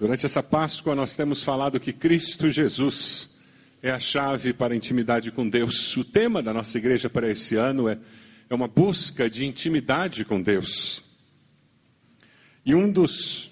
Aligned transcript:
Durante 0.00 0.24
essa 0.24 0.42
Páscoa, 0.42 0.94
nós 0.94 1.14
temos 1.14 1.42
falado 1.42 1.78
que 1.78 1.92
Cristo 1.92 2.50
Jesus 2.50 3.28
é 3.82 3.90
a 3.90 4.00
chave 4.00 4.54
para 4.54 4.72
a 4.72 4.76
intimidade 4.76 5.30
com 5.30 5.46
Deus. 5.46 5.94
O 5.94 6.02
tema 6.02 6.42
da 6.42 6.54
nossa 6.54 6.78
igreja 6.78 7.10
para 7.10 7.30
esse 7.30 7.54
ano 7.56 7.86
é, 7.86 7.98
é 8.48 8.54
uma 8.54 8.66
busca 8.66 9.28
de 9.28 9.44
intimidade 9.44 10.24
com 10.24 10.40
Deus. 10.40 11.04
E 12.64 12.74
um 12.74 12.90
dos 12.90 13.50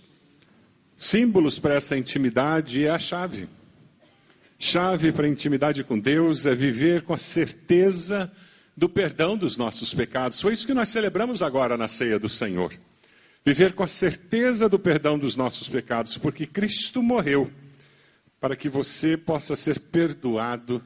símbolos 0.97 1.59
para 1.59 1.75
essa 1.75 1.99
intimidade 1.99 2.83
é 2.83 2.89
a 2.89 2.99
chave. 2.99 3.47
Chave 4.59 5.13
para 5.13 5.27
a 5.27 5.29
intimidade 5.29 5.85
com 5.85 5.99
Deus 5.99 6.47
é 6.47 6.55
viver 6.55 7.03
com 7.03 7.13
a 7.13 7.19
certeza 7.19 8.33
do 8.75 8.89
perdão 8.89 9.37
dos 9.37 9.59
nossos 9.59 9.93
pecados. 9.93 10.41
Foi 10.41 10.55
isso 10.55 10.67
que 10.67 10.73
nós 10.73 10.89
celebramos 10.89 11.43
agora 11.43 11.77
na 11.77 11.89
ceia 11.89 12.19
do 12.19 12.31
Senhor. 12.31 12.73
Viver 13.45 13.73
com 13.73 13.83
a 13.83 13.87
certeza 13.87 14.69
do 14.69 14.79
perdão 14.79 15.19
dos 15.19 15.37
nossos 15.37 15.69
pecados, 15.69 16.19
porque 16.19 16.47
Cristo 16.47 17.03
morreu 17.03 17.51
para 18.41 18.57
que 18.57 18.69
você 18.69 19.17
possa 19.17 19.57
ser 19.57 19.81
perdoado 19.81 20.83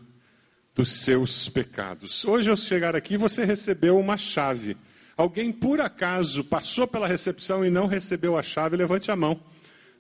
dos 0.75 0.91
seus 0.91 1.49
pecados. 1.49 2.25
Hoje, 2.25 2.51
ao 2.51 2.57
chegar 2.57 2.97
aqui, 2.97 3.17
você 3.17 3.45
recebeu 3.45 3.99
uma 3.99 4.17
chave. 4.17 4.77
Alguém, 5.17 5.53
por 5.53 5.81
acaso, 5.81 6.43
passou 6.43 6.87
pela 6.87 7.07
recepção 7.07 7.65
e 7.65 7.71
não 7.71 7.87
recebeu 7.87 8.39
a 8.39 8.43
chave, 8.43 8.77
levante 8.77 9.11
a 9.11 9.17
mão. 9.17 9.41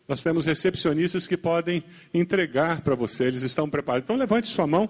Nós 0.08 0.22
temos 0.22 0.46
recepcionistas 0.46 1.26
que 1.26 1.36
podem 1.36 1.84
entregar 2.12 2.80
para 2.80 2.94
você, 2.94 3.24
eles 3.24 3.42
estão 3.42 3.68
preparados. 3.68 4.04
Então, 4.04 4.16
levante 4.16 4.48
sua 4.48 4.66
mão, 4.66 4.88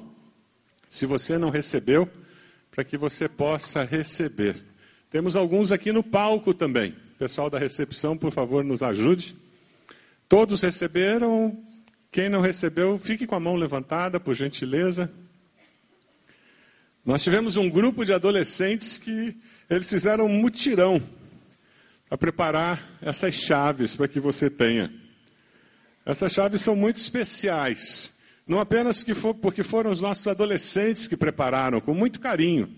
se 0.89 1.06
você 1.06 1.37
não 1.37 1.51
recebeu, 1.51 2.09
para 2.70 2.84
que 2.84 2.97
você 2.97 3.29
possa 3.29 3.83
receber. 3.83 4.62
Temos 5.11 5.37
alguns 5.37 5.70
aqui 5.70 5.92
no 5.92 6.03
palco 6.03 6.55
também. 6.55 6.95
Pessoal 7.23 7.49
da 7.49 7.57
recepção, 7.57 8.19
por 8.19 8.33
favor, 8.33 8.65
nos 8.65 8.83
ajude. 8.83 9.37
Todos 10.29 10.61
receberam, 10.61 11.57
quem 12.11 12.29
não 12.29 12.41
recebeu, 12.41 12.98
fique 12.98 13.29
com 13.29 13.37
a 13.37 13.39
mão 13.39 13.55
levantada, 13.55 14.19
por 14.19 14.35
gentileza. 14.35 15.09
Nós 17.06 17.23
tivemos 17.23 17.56
um 17.56 17.70
grupo 17.70 18.05
de 18.05 18.12
adolescentes 18.12 18.98
que 18.98 19.41
eles 19.70 19.89
fizeram 19.89 20.27
um 20.27 20.37
mutirão 20.37 21.01
para 22.09 22.19
preparar 22.19 22.98
essas 23.01 23.34
chaves 23.34 23.95
para 23.95 24.09
que 24.09 24.19
você 24.19 24.51
tenha. 24.51 24.92
Essas 26.05 26.33
chaves 26.33 26.61
são 26.61 26.75
muito 26.75 26.97
especiais. 26.97 28.19
Não 28.45 28.59
apenas 28.59 29.05
for, 29.14 29.33
porque 29.33 29.62
foram 29.62 29.92
os 29.92 30.01
nossos 30.01 30.27
adolescentes 30.27 31.07
que 31.07 31.17
prepararam 31.17 31.81
com 31.81 31.95
muito 31.95 32.19
carinho, 32.19 32.69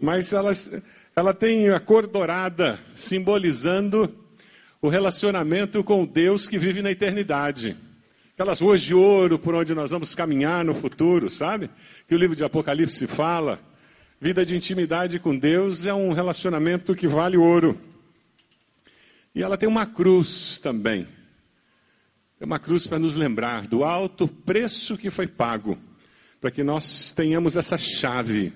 mas 0.00 0.32
elas, 0.32 0.70
ela 1.16 1.32
tem 1.32 1.70
a 1.70 1.80
cor 1.80 2.06
dourada, 2.06 2.78
simbolizando 2.94 4.14
o 4.80 4.88
relacionamento 4.88 5.82
com 5.84 6.04
Deus 6.04 6.46
que 6.48 6.58
vive 6.58 6.82
na 6.82 6.90
eternidade 6.90 7.76
aquelas 8.34 8.60
ruas 8.60 8.82
de 8.82 8.92
ouro 8.92 9.38
por 9.38 9.54
onde 9.54 9.74
nós 9.74 9.92
vamos 9.92 10.12
caminhar 10.12 10.64
no 10.64 10.74
futuro, 10.74 11.30
sabe? 11.30 11.70
Que 12.08 12.14
o 12.14 12.18
livro 12.18 12.34
de 12.34 12.44
Apocalipse 12.44 13.06
fala. 13.06 13.60
Vida 14.20 14.44
de 14.44 14.56
intimidade 14.56 15.20
com 15.20 15.36
Deus 15.36 15.86
é 15.86 15.94
um 15.94 16.12
relacionamento 16.12 16.96
que 16.96 17.06
vale 17.06 17.36
ouro. 17.36 17.80
E 19.34 19.42
ela 19.42 19.56
tem 19.56 19.68
uma 19.68 19.86
cruz 19.86 20.58
também. 20.58 21.06
É 22.40 22.44
uma 22.44 22.58
cruz 22.58 22.86
para 22.88 22.98
nos 22.98 23.14
lembrar 23.14 23.68
do 23.68 23.84
alto 23.84 24.26
preço 24.26 24.98
que 24.98 25.10
foi 25.10 25.28
pago, 25.28 25.78
para 26.40 26.50
que 26.50 26.64
nós 26.64 27.12
tenhamos 27.12 27.54
essa 27.54 27.78
chave, 27.78 28.52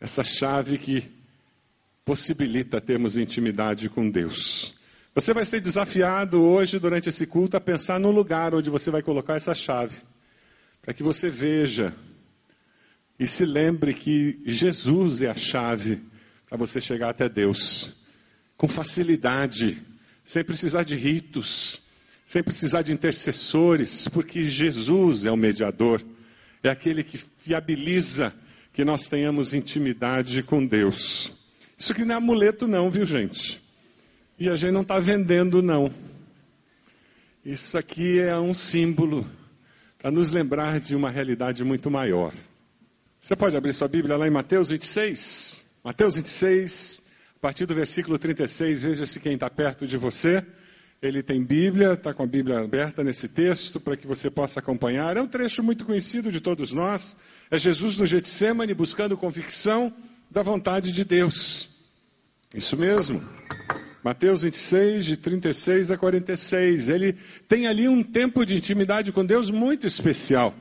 essa 0.00 0.22
chave 0.22 0.78
que 0.78 1.10
possibilita 2.04 2.80
termos 2.80 3.16
intimidade 3.16 3.88
com 3.88 4.08
Deus. 4.10 4.74
Você 5.14 5.34
vai 5.34 5.44
ser 5.44 5.60
desafiado 5.60 6.42
hoje, 6.42 6.78
durante 6.78 7.08
esse 7.08 7.26
culto, 7.26 7.56
a 7.56 7.60
pensar 7.60 7.98
no 7.98 8.10
lugar 8.10 8.54
onde 8.54 8.70
você 8.70 8.90
vai 8.90 9.02
colocar 9.02 9.34
essa 9.34 9.54
chave, 9.54 9.96
para 10.80 10.94
que 10.94 11.02
você 11.02 11.28
veja 11.28 11.92
e 13.18 13.26
se 13.26 13.44
lembre 13.44 13.92
que 13.92 14.40
Jesus 14.46 15.22
é 15.22 15.28
a 15.28 15.34
chave 15.34 16.00
para 16.48 16.56
você 16.56 16.80
chegar 16.80 17.10
até 17.10 17.28
Deus, 17.28 17.96
com 18.56 18.68
facilidade, 18.68 19.82
sem 20.24 20.44
precisar 20.44 20.84
de 20.84 20.94
ritos, 20.94 21.82
sem 22.24 22.42
precisar 22.42 22.82
de 22.82 22.92
intercessores, 22.92 24.06
porque 24.08 24.44
Jesus 24.44 25.26
é 25.26 25.30
o 25.30 25.36
mediador, 25.36 26.02
é 26.62 26.68
aquele 26.68 27.02
que 27.02 27.20
viabiliza 27.44 28.32
que 28.78 28.84
nós 28.84 29.08
tenhamos 29.08 29.54
intimidade 29.54 30.40
com 30.40 30.64
Deus. 30.64 31.32
Isso 31.76 31.90
aqui 31.90 32.04
não 32.04 32.14
é 32.14 32.18
amuleto, 32.18 32.68
não, 32.68 32.88
viu, 32.88 33.04
gente? 33.04 33.60
E 34.38 34.48
a 34.48 34.54
gente 34.54 34.70
não 34.70 34.82
está 34.82 35.00
vendendo, 35.00 35.60
não. 35.60 35.92
Isso 37.44 37.76
aqui 37.76 38.20
é 38.20 38.38
um 38.38 38.54
símbolo 38.54 39.28
para 39.98 40.12
nos 40.12 40.30
lembrar 40.30 40.78
de 40.78 40.94
uma 40.94 41.10
realidade 41.10 41.64
muito 41.64 41.90
maior. 41.90 42.32
Você 43.20 43.34
pode 43.34 43.56
abrir 43.56 43.72
sua 43.72 43.88
Bíblia 43.88 44.16
lá 44.16 44.28
em 44.28 44.30
Mateus 44.30 44.68
26. 44.68 45.60
Mateus 45.82 46.14
26, 46.14 47.02
a 47.36 47.40
partir 47.40 47.66
do 47.66 47.74
versículo 47.74 48.16
36, 48.16 48.84
veja 48.84 49.06
se 49.06 49.18
quem 49.18 49.34
está 49.34 49.50
perto 49.50 49.88
de 49.88 49.96
você. 49.96 50.46
Ele 51.02 51.20
tem 51.20 51.42
Bíblia, 51.42 51.94
está 51.94 52.14
com 52.14 52.22
a 52.22 52.26
Bíblia 52.26 52.60
aberta 52.60 53.02
nesse 53.02 53.26
texto 53.26 53.80
para 53.80 53.96
que 53.96 54.06
você 54.06 54.30
possa 54.30 54.60
acompanhar. 54.60 55.16
É 55.16 55.20
um 55.20 55.26
trecho 55.26 55.64
muito 55.64 55.84
conhecido 55.84 56.30
de 56.30 56.40
todos 56.40 56.70
nós. 56.70 57.16
É 57.50 57.58
Jesus 57.58 57.96
no 57.96 58.06
Getsemane 58.06 58.74
buscando 58.74 59.16
convicção 59.16 59.92
da 60.30 60.42
vontade 60.42 60.92
de 60.92 61.04
Deus. 61.04 61.68
Isso 62.54 62.76
mesmo. 62.76 63.26
Mateus 64.02 64.42
26, 64.42 65.04
de 65.04 65.16
36 65.16 65.90
a 65.90 65.96
46. 65.96 66.88
Ele 66.88 67.16
tem 67.48 67.66
ali 67.66 67.88
um 67.88 68.02
tempo 68.02 68.44
de 68.44 68.56
intimidade 68.56 69.12
com 69.12 69.24
Deus 69.24 69.50
muito 69.50 69.86
especial. 69.86 70.54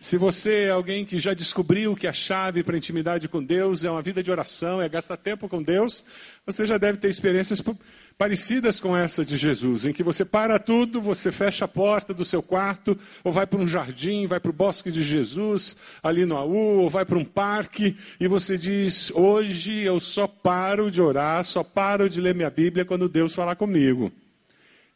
Se 0.00 0.16
você 0.16 0.66
é 0.66 0.70
alguém 0.70 1.04
que 1.04 1.18
já 1.18 1.34
descobriu 1.34 1.96
que 1.96 2.06
a 2.06 2.12
chave 2.12 2.62
para 2.62 2.76
a 2.76 2.78
intimidade 2.78 3.28
com 3.28 3.42
Deus 3.42 3.82
é 3.82 3.90
uma 3.90 4.00
vida 4.00 4.22
de 4.22 4.30
oração, 4.30 4.80
é 4.80 4.88
gastar 4.88 5.16
tempo 5.16 5.48
com 5.48 5.60
Deus, 5.60 6.04
você 6.46 6.64
já 6.68 6.78
deve 6.78 6.98
ter 6.98 7.08
experiências 7.08 7.60
parecidas 8.16 8.78
com 8.78 8.96
essa 8.96 9.24
de 9.24 9.36
Jesus, 9.36 9.86
em 9.86 9.92
que 9.92 10.04
você 10.04 10.24
para 10.24 10.56
tudo, 10.60 11.00
você 11.00 11.32
fecha 11.32 11.64
a 11.64 11.68
porta 11.68 12.14
do 12.14 12.24
seu 12.24 12.40
quarto, 12.40 12.96
ou 13.24 13.32
vai 13.32 13.44
para 13.44 13.58
um 13.58 13.66
jardim, 13.66 14.28
vai 14.28 14.38
para 14.38 14.52
o 14.52 14.54
bosque 14.54 14.92
de 14.92 15.02
Jesus, 15.02 15.76
ali 16.00 16.24
no 16.24 16.36
AU, 16.36 16.82
ou 16.82 16.88
vai 16.88 17.04
para 17.04 17.18
um 17.18 17.24
parque, 17.24 17.96
e 18.20 18.28
você 18.28 18.56
diz: 18.56 19.10
Hoje 19.10 19.80
eu 19.82 19.98
só 19.98 20.28
paro 20.28 20.92
de 20.92 21.02
orar, 21.02 21.44
só 21.44 21.64
paro 21.64 22.08
de 22.08 22.20
ler 22.20 22.36
minha 22.36 22.50
Bíblia 22.50 22.84
quando 22.84 23.08
Deus 23.08 23.34
falar 23.34 23.56
comigo. 23.56 24.12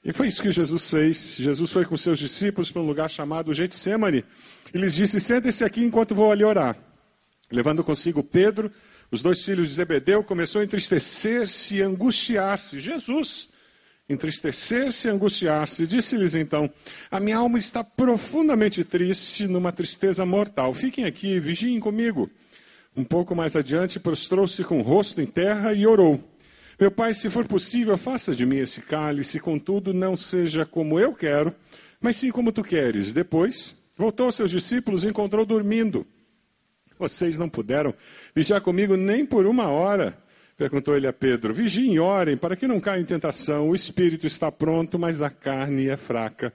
E 0.05 0.13
foi 0.13 0.27
isso 0.29 0.43
que 0.43 0.51
Jesus 0.51 0.91
fez. 0.91 1.37
Jesus 1.37 1.71
foi 1.71 1.85
com 1.85 1.97
seus 1.97 2.19
discípulos 2.19 2.71
para 2.71 2.83
um 2.83 2.87
lugar 2.87 3.09
chamado 3.09 3.55
Getsemane, 3.55 4.25
e 4.75 4.79
lhes 4.79 4.95
disse: 4.95 5.21
Sentem-se 5.21 5.65
aqui 5.65 5.85
enquanto 5.85 6.15
vou 6.15 6.33
ali 6.33 6.45
orar. 6.45 6.77
Levando 7.51 7.85
consigo 7.85 8.23
Pedro, 8.23 8.73
os 9.11 9.21
dois 9.21 9.43
filhos 9.43 9.69
de 9.69 9.75
Zebedeu 9.75 10.25
começou 10.25 10.61
a 10.61 10.65
entristecer-se 10.65 11.77
e 11.77 11.83
angustiar-se. 11.83 12.81
Jesus, 12.81 13.49
entristecer-se 14.09 15.07
e 15.07 15.11
angustiar-se. 15.11 15.87
Disse-lhes 15.87 16.35
então: 16.35 16.69
A 17.11 17.21
minha 17.21 17.37
alma 17.37 17.59
está 17.59 17.85
profundamente 17.85 18.83
triste, 18.83 19.47
numa 19.47 19.71
tristeza 19.71 20.27
mortal. 20.27 20.73
Fiquem 20.73 21.05
aqui, 21.05 21.39
vigiem 21.39 21.79
comigo. 21.79 22.29
Um 22.97 23.05
pouco 23.05 23.35
mais 23.35 23.55
adiante, 23.55 24.01
prostrou-se 24.01 24.65
com 24.65 24.79
o 24.79 24.83
rosto 24.83 25.21
em 25.21 25.27
terra 25.27 25.73
e 25.73 25.87
orou. 25.87 26.32
Meu 26.83 26.91
pai, 26.91 27.15
se 27.15 27.31
for 27.31 27.47
possível, 27.47 27.97
faça 27.97 28.35
de 28.35 28.45
mim 28.45 28.57
esse 28.57 28.81
cálice, 28.81 29.39
contudo, 29.39 29.95
não 29.95 30.17
seja 30.17 30.67
como 30.67 30.99
eu 30.99 31.15
quero, 31.15 31.55
mas 32.01 32.17
sim 32.17 32.33
como 32.33 32.51
tu 32.51 32.61
queres. 32.65 33.13
Depois, 33.13 33.73
voltou 33.97 34.27
aos 34.27 34.35
seus 34.35 34.51
discípulos 34.51 35.05
e 35.05 35.07
encontrou 35.07 35.47
dormindo. 35.47 36.05
Vocês 36.99 37.39
não 37.39 37.49
puderam 37.49 37.95
vigiar 38.35 38.61
comigo 38.61 38.97
nem 38.97 39.25
por 39.25 39.47
uma 39.47 39.69
hora. 39.69 40.19
Perguntou 40.57 40.97
ele 40.97 41.07
a 41.07 41.13
Pedro: 41.13 41.55
Vigiem 41.55 41.95
e 41.95 42.01
orem 42.01 42.37
para 42.37 42.57
que 42.57 42.67
não 42.67 42.81
caia 42.81 43.01
em 43.01 43.05
tentação. 43.05 43.69
O 43.69 43.77
espírito 43.77 44.27
está 44.27 44.51
pronto, 44.51 44.99
mas 44.99 45.23
a 45.23 45.31
carne 45.31 45.87
é 45.87 45.97
fraca. 45.97 46.53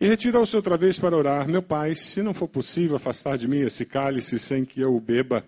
E 0.00 0.08
retirou-se 0.08 0.56
outra 0.56 0.76
vez 0.76 0.98
para 0.98 1.16
orar: 1.16 1.48
Meu 1.48 1.62
pai, 1.62 1.94
se 1.94 2.24
não 2.24 2.34
for 2.34 2.48
possível 2.48 2.96
afastar 2.96 3.38
de 3.38 3.46
mim 3.46 3.60
esse 3.60 3.84
cálice 3.84 4.36
sem 4.36 4.64
que 4.64 4.80
eu 4.80 4.96
o 4.96 5.00
beba, 5.00 5.44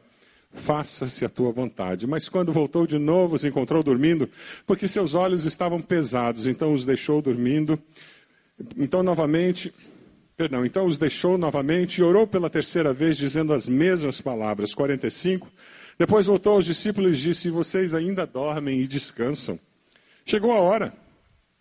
faça-se 0.52 1.24
a 1.24 1.28
tua 1.28 1.52
vontade. 1.52 2.06
Mas 2.06 2.28
quando 2.28 2.52
voltou 2.52 2.86
de 2.86 2.98
novo, 2.98 3.36
os 3.36 3.44
encontrou 3.44 3.82
dormindo, 3.82 4.28
porque 4.66 4.86
seus 4.88 5.14
olhos 5.14 5.44
estavam 5.44 5.80
pesados. 5.80 6.46
Então 6.46 6.72
os 6.72 6.84
deixou 6.84 7.22
dormindo. 7.22 7.78
Então, 8.76 9.02
novamente, 9.02 9.72
Perdão, 10.36 10.64
então 10.64 10.86
os 10.86 10.96
deixou 10.98 11.36
novamente 11.36 11.98
e 11.98 12.02
orou 12.02 12.26
pela 12.26 12.48
terceira 12.48 12.92
vez, 12.92 13.16
dizendo 13.16 13.52
as 13.52 13.68
mesmas 13.68 14.20
palavras. 14.20 14.74
45. 14.74 15.48
Depois 15.98 16.26
voltou 16.26 16.54
aos 16.54 16.64
discípulos 16.64 17.18
e 17.18 17.22
disse: 17.22 17.50
Vocês 17.50 17.94
ainda 17.94 18.26
dormem 18.26 18.80
e 18.80 18.86
descansam. 18.86 19.56
Chegou 20.24 20.50
a 20.50 20.60
hora. 20.60 20.92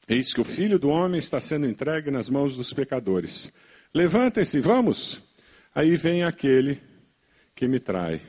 Eis 0.07 0.33
que 0.33 0.41
o 0.41 0.45
filho 0.45 0.79
do 0.79 0.89
homem 0.89 1.19
está 1.19 1.39
sendo 1.39 1.67
entregue 1.67 2.09
nas 2.09 2.29
mãos 2.29 2.57
dos 2.57 2.73
pecadores. 2.73 3.51
Levantem-se, 3.93 4.59
vamos. 4.59 5.21
Aí 5.75 5.95
vem 5.95 6.23
aquele 6.23 6.81
que 7.53 7.67
me 7.67 7.79
trai. 7.79 8.19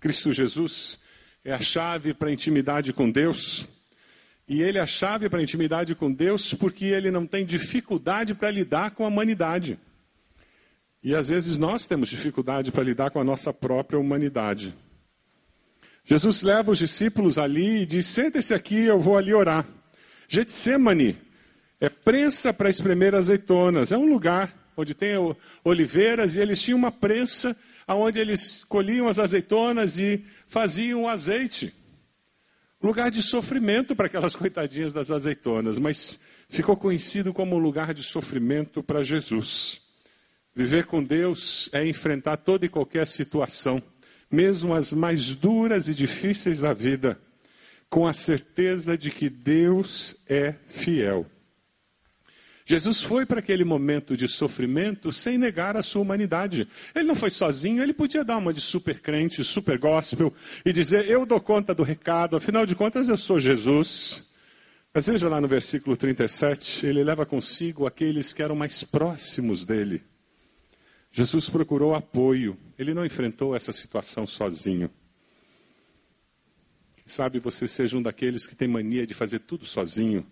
Cristo 0.00 0.32
Jesus 0.32 0.98
é 1.44 1.52
a 1.52 1.60
chave 1.60 2.14
para 2.14 2.30
a 2.30 2.32
intimidade 2.32 2.92
com 2.92 3.10
Deus. 3.10 3.66
E 4.48 4.62
ele 4.62 4.78
é 4.78 4.80
a 4.80 4.86
chave 4.86 5.28
para 5.28 5.38
a 5.38 5.42
intimidade 5.42 5.94
com 5.94 6.10
Deus 6.12 6.54
porque 6.54 6.86
ele 6.86 7.10
não 7.10 7.26
tem 7.26 7.44
dificuldade 7.44 8.34
para 8.34 8.50
lidar 8.50 8.92
com 8.92 9.04
a 9.04 9.08
humanidade. 9.08 9.78
E 11.02 11.14
às 11.14 11.28
vezes 11.28 11.56
nós 11.56 11.86
temos 11.86 12.08
dificuldade 12.08 12.72
para 12.72 12.82
lidar 12.82 13.10
com 13.10 13.20
a 13.20 13.24
nossa 13.24 13.52
própria 13.52 13.98
humanidade. 13.98 14.74
Jesus 16.04 16.42
leva 16.42 16.72
os 16.72 16.78
discípulos 16.78 17.38
ali 17.38 17.82
e 17.82 17.86
diz: 17.86 18.06
Senta-se 18.06 18.52
aqui, 18.52 18.84
eu 18.84 18.98
vou 18.98 19.16
ali 19.16 19.32
orar. 19.32 19.66
Getsemane 20.28 21.16
é 21.78 21.88
prensa 21.88 22.52
para 22.52 22.70
espremer 22.70 23.14
azeitonas. 23.14 23.92
É 23.92 23.98
um 23.98 24.08
lugar 24.08 24.52
onde 24.76 24.94
tem 24.94 25.12
oliveiras 25.62 26.36
e 26.36 26.40
eles 26.40 26.60
tinham 26.60 26.78
uma 26.78 26.90
prensa 26.90 27.56
onde 27.94 28.18
eles 28.18 28.64
colhiam 28.64 29.08
as 29.08 29.18
azeitonas 29.18 29.98
e 29.98 30.24
faziam 30.46 31.04
o 31.04 31.08
azeite. 31.08 31.74
Lugar 32.82 33.10
de 33.10 33.22
sofrimento 33.22 33.94
para 33.94 34.06
aquelas 34.06 34.34
coitadinhas 34.36 34.92
das 34.92 35.10
azeitonas, 35.10 35.78
mas 35.78 36.18
ficou 36.48 36.76
conhecido 36.76 37.32
como 37.32 37.58
lugar 37.58 37.92
de 37.94 38.02
sofrimento 38.02 38.82
para 38.82 39.02
Jesus. 39.02 39.80
Viver 40.54 40.86
com 40.86 41.02
Deus 41.02 41.68
é 41.72 41.86
enfrentar 41.86 42.36
toda 42.38 42.66
e 42.66 42.68
qualquer 42.68 43.06
situação, 43.06 43.82
mesmo 44.30 44.74
as 44.74 44.92
mais 44.92 45.34
duras 45.34 45.88
e 45.88 45.94
difíceis 45.94 46.60
da 46.60 46.72
vida, 46.72 47.20
com 47.88 48.06
a 48.06 48.12
certeza 48.12 48.96
de 48.96 49.10
que 49.10 49.28
Deus 49.28 50.16
é 50.28 50.52
fiel. 50.66 51.26
Jesus 52.70 53.02
foi 53.02 53.26
para 53.26 53.40
aquele 53.40 53.64
momento 53.64 54.16
de 54.16 54.28
sofrimento 54.28 55.12
sem 55.12 55.36
negar 55.36 55.76
a 55.76 55.82
sua 55.82 56.02
humanidade. 56.02 56.68
Ele 56.94 57.04
não 57.04 57.16
foi 57.16 57.28
sozinho, 57.28 57.82
ele 57.82 57.92
podia 57.92 58.22
dar 58.22 58.36
uma 58.36 58.54
de 58.54 58.60
super 58.60 59.00
crente, 59.00 59.42
super 59.42 59.76
gospel 59.76 60.32
e 60.64 60.72
dizer: 60.72 61.10
Eu 61.10 61.26
dou 61.26 61.40
conta 61.40 61.74
do 61.74 61.82
recado, 61.82 62.36
afinal 62.36 62.64
de 62.64 62.76
contas 62.76 63.08
eu 63.08 63.18
sou 63.18 63.40
Jesus. 63.40 64.24
Mas 64.94 65.08
veja 65.08 65.28
lá 65.28 65.40
no 65.40 65.48
versículo 65.48 65.96
37, 65.96 66.86
ele 66.86 67.02
leva 67.02 67.26
consigo 67.26 67.88
aqueles 67.88 68.32
que 68.32 68.40
eram 68.40 68.54
mais 68.54 68.84
próximos 68.84 69.64
dele. 69.64 70.04
Jesus 71.10 71.50
procurou 71.50 71.92
apoio, 71.92 72.56
ele 72.78 72.94
não 72.94 73.04
enfrentou 73.04 73.56
essa 73.56 73.72
situação 73.72 74.28
sozinho. 74.28 74.88
Sabe 77.04 77.40
você 77.40 77.66
seja 77.66 77.96
um 77.96 78.02
daqueles 78.02 78.46
que 78.46 78.54
tem 78.54 78.68
mania 78.68 79.04
de 79.04 79.12
fazer 79.12 79.40
tudo 79.40 79.66
sozinho 79.66 80.24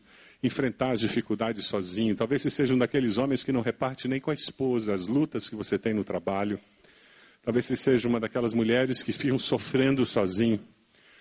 enfrentar 0.42 0.92
as 0.92 1.00
dificuldades 1.00 1.64
sozinho. 1.66 2.14
Talvez 2.14 2.42
você 2.42 2.50
seja 2.50 2.74
um 2.74 2.78
daqueles 2.78 3.18
homens 3.18 3.42
que 3.42 3.52
não 3.52 3.60
reparte 3.60 4.06
nem 4.06 4.20
com 4.20 4.30
a 4.30 4.34
esposa 4.34 4.94
as 4.94 5.06
lutas 5.06 5.48
que 5.48 5.56
você 5.56 5.78
tem 5.78 5.92
no 5.92 6.04
trabalho. 6.04 6.60
Talvez 7.42 7.66
você 7.66 7.76
seja 7.76 8.08
uma 8.08 8.20
daquelas 8.20 8.54
mulheres 8.54 9.02
que 9.02 9.12
ficam 9.12 9.38
sofrendo 9.38 10.04
sozinho, 10.04 10.60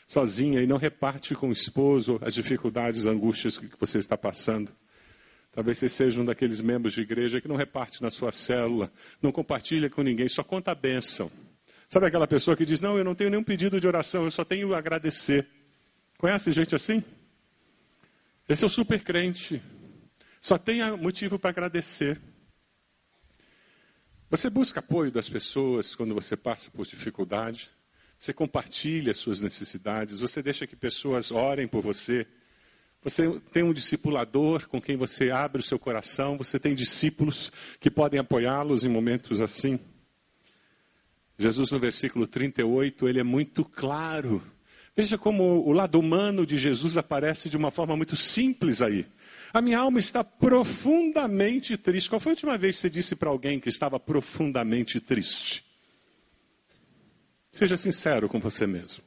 sozinha 0.06 0.62
e 0.62 0.68
não 0.68 0.78
reparte 0.78 1.34
com 1.34 1.50
o 1.50 1.52
esposo 1.52 2.20
as 2.22 2.34
dificuldades, 2.34 3.06
as 3.06 3.12
angústias 3.12 3.58
que 3.58 3.70
você 3.80 3.98
está 3.98 4.18
passando. 4.18 4.72
Talvez 5.52 5.80
você 5.80 5.90
seja 5.90 6.22
um 6.22 6.26
daqueles 6.26 6.62
membros 6.62 6.94
de 6.94 7.02
igreja 7.02 7.42
que 7.42 7.48
não 7.48 7.56
reparte 7.56 8.02
na 8.02 8.12
sua 8.12 8.32
célula, 8.32 8.92
não 9.22 9.32
compartilha 9.32 9.90
com 9.90 10.04
ninguém, 10.04 10.28
só 10.28 10.44
conta 10.44 10.72
a 10.72 10.76
bênção. 10.76 11.32
Sabe 11.88 12.06
aquela 12.06 12.28
pessoa 12.28 12.56
que 12.56 12.66
diz: 12.66 12.80
Não, 12.80 12.98
eu 12.98 13.04
não 13.04 13.16
tenho 13.16 13.32
nenhum 13.32 13.44
pedido 13.44 13.80
de 13.80 13.88
oração, 13.88 14.26
eu 14.26 14.32
só 14.32 14.44
tenho 14.44 14.76
agradecer. 14.76 15.48
Conhece 16.20 16.52
gente 16.52 16.76
assim? 16.76 17.04
Esse 18.50 18.64
é 18.64 18.68
o 18.68 18.70
super 18.70 19.04
crente. 19.04 19.62
Só 20.40 20.58
tem 20.58 20.80
motivo 20.98 21.38
para 21.38 21.50
agradecer. 21.50 22.22
Você 24.30 24.50
busca 24.50 24.80
apoio 24.80 25.12
das 25.12 25.28
pessoas 25.28 25.94
quando 25.94 26.16
você 26.16 26.38
passa 26.38 26.72
por 26.72 26.86
dificuldade. 26.86 27.70
Você 28.18 28.32
compartilha 28.32 29.14
suas 29.14 29.42
necessidades. 29.42 30.20
Você 30.20 30.42
deixa 30.42 30.66
que 30.66 30.78
pessoas 30.78 31.30
orem 31.30 31.68
por 31.68 31.82
você. 31.82 32.26
Você 33.04 33.38
tem 33.52 33.64
um 33.64 33.74
discipulador 33.74 34.70
com 34.70 34.82
quem 34.82 34.96
você 34.96 35.30
abre 35.30 35.62
o 35.62 35.66
seu 35.66 35.78
coração. 35.78 36.38
Você 36.38 36.58
tem 36.58 36.74
discípulos 36.74 37.52
que 37.82 37.92
podem 37.92 38.18
apoiá-los 38.18 38.86
em 38.86 38.90
momentos 38.90 39.42
assim. 39.42 39.78
Jesus, 41.38 41.70
no 41.70 41.80
versículo 41.80 42.26
38, 42.26 43.10
ele 43.10 43.20
é 43.20 43.24
muito 43.24 43.66
claro 43.66 44.42
Veja 44.98 45.16
como 45.16 45.64
o 45.64 45.72
lado 45.74 46.00
humano 46.00 46.44
de 46.44 46.58
Jesus 46.58 46.98
aparece 46.98 47.52
de 47.52 47.56
uma 47.56 47.70
forma 47.70 47.96
muito 47.96 48.16
simples 48.16 48.82
aí. 48.82 49.06
A 49.54 49.62
minha 49.62 49.78
alma 49.78 50.00
está 50.00 50.24
profundamente 50.24 51.78
triste. 51.78 52.10
Qual 52.10 52.20
foi 52.20 52.32
a 52.32 52.34
última 52.34 52.58
vez 52.58 52.78
que 52.78 52.82
você 52.82 52.90
disse 52.90 53.16
para 53.16 53.30
alguém 53.30 53.60
que 53.60 53.70
estava 53.70 54.00
profundamente 54.00 55.00
triste? 55.00 55.64
Seja 57.52 57.78
sincero 57.78 58.28
com 58.28 58.40
você 58.40 58.66
mesmo. 58.66 59.04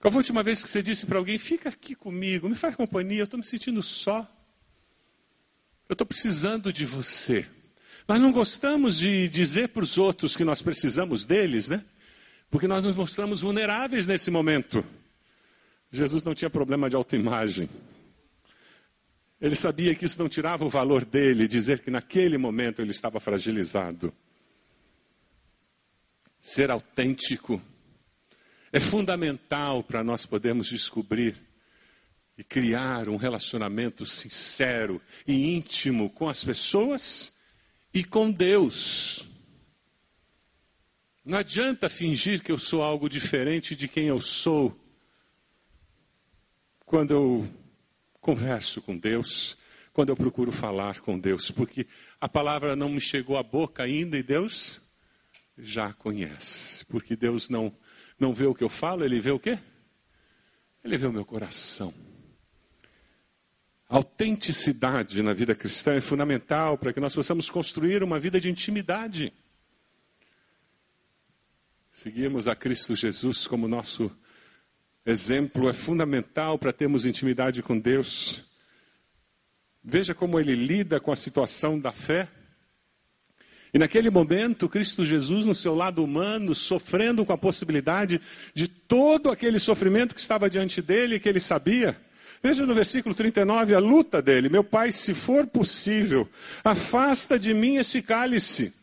Qual 0.00 0.10
foi 0.10 0.20
a 0.20 0.22
última 0.22 0.42
vez 0.42 0.64
que 0.64 0.70
você 0.70 0.82
disse 0.82 1.04
para 1.04 1.18
alguém: 1.18 1.36
fica 1.36 1.68
aqui 1.68 1.94
comigo, 1.94 2.48
me 2.48 2.54
faz 2.54 2.74
companhia, 2.74 3.20
eu 3.20 3.24
estou 3.24 3.38
me 3.38 3.44
sentindo 3.44 3.82
só. 3.82 4.20
Eu 5.86 5.92
estou 5.92 6.06
precisando 6.06 6.72
de 6.72 6.86
você. 6.86 7.46
Nós 8.08 8.18
não 8.18 8.32
gostamos 8.32 8.96
de 8.96 9.28
dizer 9.28 9.68
para 9.68 9.82
os 9.82 9.98
outros 9.98 10.34
que 10.34 10.42
nós 10.42 10.62
precisamos 10.62 11.26
deles, 11.26 11.68
né? 11.68 11.84
Porque 12.50 12.66
nós 12.66 12.84
nos 12.84 12.96
mostramos 12.96 13.42
vulneráveis 13.42 14.06
nesse 14.06 14.30
momento. 14.30 14.84
Jesus 15.92 16.22
não 16.22 16.34
tinha 16.34 16.50
problema 16.50 16.88
de 16.88 16.96
autoimagem. 16.96 17.68
Ele 19.40 19.54
sabia 19.54 19.94
que 19.94 20.04
isso 20.04 20.18
não 20.18 20.28
tirava 20.28 20.64
o 20.64 20.68
valor 20.68 21.04
dele, 21.04 21.46
dizer 21.46 21.80
que 21.80 21.90
naquele 21.90 22.36
momento 22.36 22.82
ele 22.82 22.90
estava 22.90 23.20
fragilizado. 23.20 24.12
Ser 26.40 26.70
autêntico 26.70 27.60
é 28.72 28.80
fundamental 28.80 29.82
para 29.82 30.02
nós 30.02 30.26
podermos 30.26 30.68
descobrir 30.68 31.36
e 32.36 32.44
criar 32.44 33.08
um 33.08 33.16
relacionamento 33.16 34.06
sincero 34.06 35.00
e 35.26 35.56
íntimo 35.56 36.10
com 36.10 36.28
as 36.28 36.42
pessoas 36.42 37.32
e 37.92 38.04
com 38.04 38.30
Deus. 38.30 39.27
Não 41.28 41.36
adianta 41.36 41.90
fingir 41.90 42.42
que 42.42 42.50
eu 42.50 42.58
sou 42.58 42.82
algo 42.82 43.06
diferente 43.06 43.76
de 43.76 43.86
quem 43.86 44.06
eu 44.06 44.18
sou 44.18 44.74
quando 46.86 47.10
eu 47.10 47.46
converso 48.18 48.80
com 48.80 48.96
Deus, 48.96 49.54
quando 49.92 50.08
eu 50.08 50.16
procuro 50.16 50.50
falar 50.50 51.00
com 51.00 51.18
Deus, 51.18 51.50
porque 51.50 51.86
a 52.18 52.26
palavra 52.30 52.74
não 52.74 52.88
me 52.88 52.98
chegou 52.98 53.36
à 53.36 53.42
boca 53.42 53.82
ainda 53.82 54.16
e 54.16 54.22
Deus 54.22 54.80
já 55.58 55.92
conhece. 55.92 56.82
Porque 56.86 57.14
Deus 57.14 57.50
não, 57.50 57.76
não 58.18 58.32
vê 58.32 58.46
o 58.46 58.54
que 58.54 58.64
eu 58.64 58.70
falo, 58.70 59.04
Ele 59.04 59.20
vê 59.20 59.30
o 59.30 59.38
quê? 59.38 59.58
Ele 60.82 60.96
vê 60.96 61.06
o 61.06 61.12
meu 61.12 61.26
coração. 61.26 61.92
A 63.86 63.96
autenticidade 63.96 65.22
na 65.22 65.34
vida 65.34 65.54
cristã 65.54 65.92
é 65.92 66.00
fundamental 66.00 66.78
para 66.78 66.90
que 66.90 67.00
nós 67.00 67.14
possamos 67.14 67.50
construir 67.50 68.02
uma 68.02 68.18
vida 68.18 68.40
de 68.40 68.48
intimidade. 68.48 69.30
Seguirmos 72.00 72.46
a 72.46 72.54
Cristo 72.54 72.94
Jesus 72.94 73.48
como 73.48 73.66
nosso 73.66 74.08
exemplo 75.04 75.68
é 75.68 75.72
fundamental 75.72 76.56
para 76.56 76.72
termos 76.72 77.04
intimidade 77.04 77.60
com 77.60 77.76
Deus. 77.76 78.44
Veja 79.82 80.14
como 80.14 80.38
ele 80.38 80.54
lida 80.54 81.00
com 81.00 81.10
a 81.10 81.16
situação 81.16 81.76
da 81.76 81.90
fé. 81.90 82.28
E 83.74 83.80
naquele 83.80 84.10
momento, 84.10 84.68
Cristo 84.68 85.04
Jesus, 85.04 85.44
no 85.44 85.56
seu 85.56 85.74
lado 85.74 86.04
humano, 86.04 86.54
sofrendo 86.54 87.26
com 87.26 87.32
a 87.32 87.36
possibilidade 87.36 88.20
de 88.54 88.68
todo 88.68 89.28
aquele 89.28 89.58
sofrimento 89.58 90.14
que 90.14 90.20
estava 90.20 90.48
diante 90.48 90.80
dele, 90.80 91.18
que 91.18 91.28
ele 91.28 91.40
sabia. 91.40 92.00
Veja 92.40 92.64
no 92.64 92.76
versículo 92.76 93.12
39 93.12 93.74
a 93.74 93.80
luta 93.80 94.22
dele: 94.22 94.48
Meu 94.48 94.62
pai, 94.62 94.92
se 94.92 95.14
for 95.14 95.48
possível, 95.48 96.30
afasta 96.62 97.36
de 97.36 97.52
mim 97.52 97.74
esse 97.74 98.00
cálice. 98.00 98.77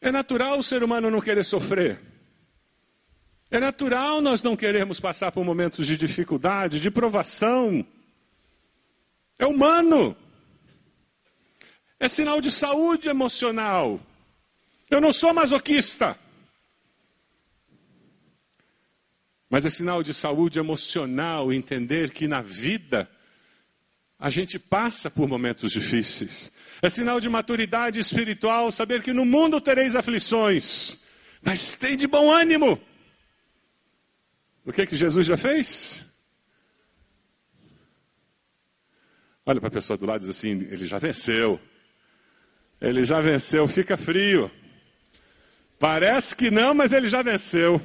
É 0.00 0.10
natural 0.10 0.58
o 0.58 0.62
ser 0.62 0.82
humano 0.82 1.10
não 1.10 1.20
querer 1.20 1.44
sofrer. 1.44 2.00
É 3.50 3.58
natural 3.58 4.20
nós 4.20 4.42
não 4.42 4.56
queremos 4.56 5.00
passar 5.00 5.32
por 5.32 5.44
momentos 5.44 5.86
de 5.86 5.96
dificuldade, 5.96 6.80
de 6.80 6.90
provação. 6.90 7.84
É 9.38 9.46
humano. 9.46 10.16
É 11.98 12.08
sinal 12.08 12.40
de 12.40 12.50
saúde 12.50 13.08
emocional. 13.08 13.98
Eu 14.90 15.00
não 15.00 15.12
sou 15.12 15.32
masoquista. 15.32 16.18
Mas 19.50 19.64
é 19.64 19.70
sinal 19.70 20.02
de 20.02 20.12
saúde 20.12 20.58
emocional 20.58 21.52
entender 21.52 22.10
que 22.10 22.28
na 22.28 22.42
vida 22.42 23.10
a 24.18 24.30
gente 24.30 24.58
passa 24.58 25.10
por 25.10 25.28
momentos 25.28 25.70
difíceis. 25.70 26.50
É 26.82 26.88
sinal 26.88 27.20
de 27.20 27.28
maturidade 27.28 28.00
espiritual 28.00 28.72
saber 28.72 29.02
que 29.02 29.12
no 29.12 29.24
mundo 29.24 29.60
tereis 29.60 29.94
aflições, 29.94 30.98
mas 31.42 31.76
tem 31.76 31.96
de 31.96 32.06
bom 32.06 32.30
ânimo. 32.30 32.80
O 34.64 34.72
que 34.72 34.86
que 34.86 34.96
Jesus 34.96 35.26
já 35.26 35.36
fez? 35.36 36.04
Olha 39.46 39.60
para 39.60 39.68
a 39.68 39.72
pessoa 39.72 39.96
do 39.96 40.04
lado 40.04 40.22
e 40.24 40.26
diz 40.26 40.36
assim: 40.36 40.68
ele 40.70 40.86
já 40.86 40.98
venceu. 40.98 41.58
Ele 42.80 43.04
já 43.04 43.20
venceu, 43.20 43.66
fica 43.66 43.96
frio. 43.96 44.50
Parece 45.78 46.36
que 46.36 46.50
não, 46.50 46.74
mas 46.74 46.92
ele 46.92 47.08
já 47.08 47.22
venceu. 47.22 47.80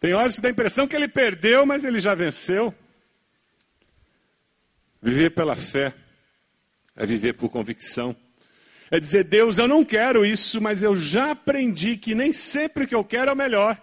Tem 0.00 0.14
horas 0.14 0.36
que 0.36 0.40
dá 0.40 0.48
a 0.48 0.52
impressão 0.52 0.88
que 0.88 0.96
ele 0.96 1.08
perdeu, 1.08 1.66
mas 1.66 1.84
ele 1.84 2.00
já 2.00 2.14
venceu. 2.14 2.74
Viver 5.02 5.30
pela 5.30 5.56
fé 5.56 5.94
é 6.94 7.06
viver 7.06 7.34
por 7.34 7.48
convicção. 7.48 8.14
É 8.90 8.98
dizer, 8.98 9.24
Deus, 9.24 9.56
eu 9.56 9.68
não 9.68 9.84
quero 9.84 10.26
isso, 10.26 10.60
mas 10.60 10.82
eu 10.82 10.96
já 10.96 11.30
aprendi 11.30 11.96
que 11.96 12.14
nem 12.14 12.32
sempre 12.32 12.86
que 12.86 12.94
eu 12.94 13.04
quero 13.04 13.30
é 13.30 13.34
o 13.34 13.36
melhor. 13.36 13.80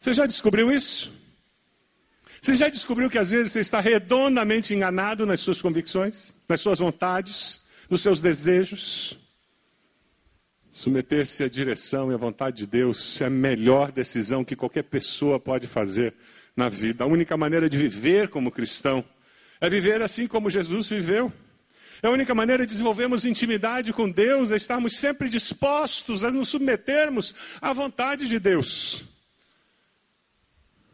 Você 0.00 0.12
já 0.12 0.26
descobriu 0.26 0.72
isso? 0.72 1.12
Você 2.40 2.54
já 2.54 2.68
descobriu 2.68 3.10
que 3.10 3.18
às 3.18 3.30
vezes 3.30 3.52
você 3.52 3.60
está 3.60 3.80
redondamente 3.80 4.74
enganado 4.74 5.26
nas 5.26 5.40
suas 5.40 5.60
convicções, 5.60 6.32
nas 6.48 6.60
suas 6.60 6.78
vontades, 6.78 7.60
nos 7.90 8.00
seus 8.00 8.20
desejos? 8.20 9.18
Submeter-se 10.70 11.42
à 11.42 11.48
direção 11.48 12.10
e 12.10 12.14
à 12.14 12.16
vontade 12.16 12.58
de 12.58 12.66
Deus 12.66 13.20
é 13.20 13.26
a 13.26 13.30
melhor 13.30 13.90
decisão 13.90 14.44
que 14.44 14.54
qualquer 14.54 14.84
pessoa 14.84 15.40
pode 15.40 15.66
fazer 15.66 16.14
na 16.56 16.68
vida. 16.68 17.04
A 17.04 17.06
única 17.06 17.36
maneira 17.36 17.68
de 17.68 17.76
viver 17.76 18.28
como 18.28 18.50
cristão 18.50 19.04
é 19.60 19.68
viver 19.68 20.02
assim 20.02 20.26
como 20.26 20.50
Jesus 20.50 20.88
viveu. 20.88 21.32
É 22.02 22.06
a 22.06 22.10
única 22.10 22.34
maneira 22.34 22.64
de 22.64 22.70
desenvolvermos 22.70 23.24
intimidade 23.24 23.92
com 23.92 24.08
Deus, 24.08 24.52
é 24.52 24.56
estarmos 24.56 24.96
sempre 24.96 25.28
dispostos 25.28 26.22
a 26.22 26.30
nos 26.30 26.48
submetermos 26.48 27.34
à 27.60 27.72
vontade 27.72 28.28
de 28.28 28.38
Deus. 28.38 29.04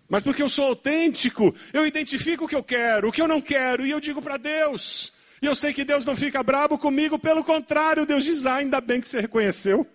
Mas 0.08 0.22
porque 0.22 0.42
eu 0.42 0.48
sou 0.48 0.66
autêntico, 0.66 1.54
eu 1.72 1.86
identifico 1.86 2.44
o 2.44 2.48
que 2.48 2.54
eu 2.54 2.62
quero, 2.62 3.08
o 3.08 3.12
que 3.12 3.20
eu 3.20 3.28
não 3.28 3.40
quero, 3.40 3.86
e 3.86 3.90
eu 3.90 4.00
digo 4.00 4.22
para 4.22 4.36
Deus. 4.36 5.12
E 5.42 5.46
eu 5.46 5.54
sei 5.54 5.74
que 5.74 5.84
Deus 5.84 6.06
não 6.06 6.16
fica 6.16 6.42
bravo 6.42 6.78
comigo, 6.78 7.18
pelo 7.18 7.44
contrário, 7.44 8.06
Deus 8.06 8.24
diz: 8.24 8.46
ah, 8.46 8.56
ainda 8.56 8.80
bem 8.80 9.00
que 9.00 9.08
você 9.08 9.20
reconheceu, 9.20 9.86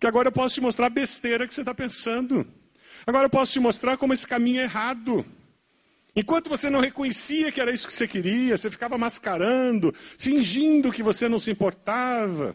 que 0.00 0.06
agora 0.06 0.28
eu 0.28 0.32
posso 0.32 0.54
te 0.54 0.60
mostrar 0.62 0.86
a 0.86 0.90
besteira 0.90 1.46
que 1.46 1.52
você 1.52 1.60
está 1.60 1.74
pensando. 1.74 2.46
Agora 3.06 3.26
eu 3.26 3.30
posso 3.30 3.52
te 3.52 3.60
mostrar 3.60 3.98
como 3.98 4.14
esse 4.14 4.26
caminho 4.26 4.60
é 4.60 4.64
errado. 4.64 5.26
Enquanto 6.16 6.48
você 6.48 6.70
não 6.70 6.80
reconhecia 6.80 7.50
que 7.50 7.60
era 7.60 7.72
isso 7.72 7.88
que 7.88 7.94
você 7.94 8.06
queria, 8.06 8.56
você 8.56 8.70
ficava 8.70 8.96
mascarando, 8.96 9.92
fingindo 10.16 10.92
que 10.92 11.02
você 11.02 11.28
não 11.28 11.40
se 11.40 11.50
importava. 11.50 12.54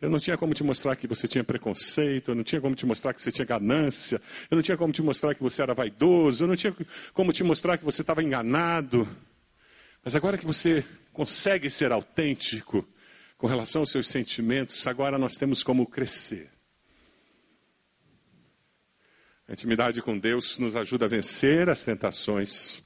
Eu 0.00 0.10
não 0.10 0.18
tinha 0.18 0.36
como 0.36 0.52
te 0.52 0.64
mostrar 0.64 0.96
que 0.96 1.06
você 1.06 1.28
tinha 1.28 1.44
preconceito, 1.44 2.32
eu 2.32 2.34
não 2.34 2.42
tinha 2.42 2.60
como 2.60 2.74
te 2.74 2.84
mostrar 2.84 3.14
que 3.14 3.22
você 3.22 3.32
tinha 3.32 3.46
ganância, 3.46 4.20
eu 4.50 4.56
não 4.56 4.62
tinha 4.62 4.76
como 4.76 4.92
te 4.92 5.00
mostrar 5.00 5.34
que 5.34 5.42
você 5.42 5.62
era 5.62 5.72
vaidoso, 5.72 6.44
eu 6.44 6.48
não 6.48 6.56
tinha 6.56 6.76
como 7.14 7.32
te 7.32 7.44
mostrar 7.44 7.78
que 7.78 7.84
você 7.84 8.02
estava 8.02 8.22
enganado. 8.22 9.08
Mas 10.04 10.14
agora 10.14 10.36
que 10.36 10.44
você 10.44 10.84
consegue 11.12 11.70
ser 11.70 11.92
autêntico 11.92 12.86
com 13.38 13.46
relação 13.46 13.82
aos 13.82 13.92
seus 13.92 14.08
sentimentos, 14.08 14.86
agora 14.86 15.16
nós 15.16 15.36
temos 15.36 15.62
como 15.62 15.86
crescer. 15.86 16.53
A 19.46 19.52
intimidade 19.52 20.00
com 20.00 20.18
Deus 20.18 20.58
nos 20.58 20.74
ajuda 20.74 21.04
a 21.04 21.08
vencer 21.08 21.68
as 21.68 21.84
tentações. 21.84 22.82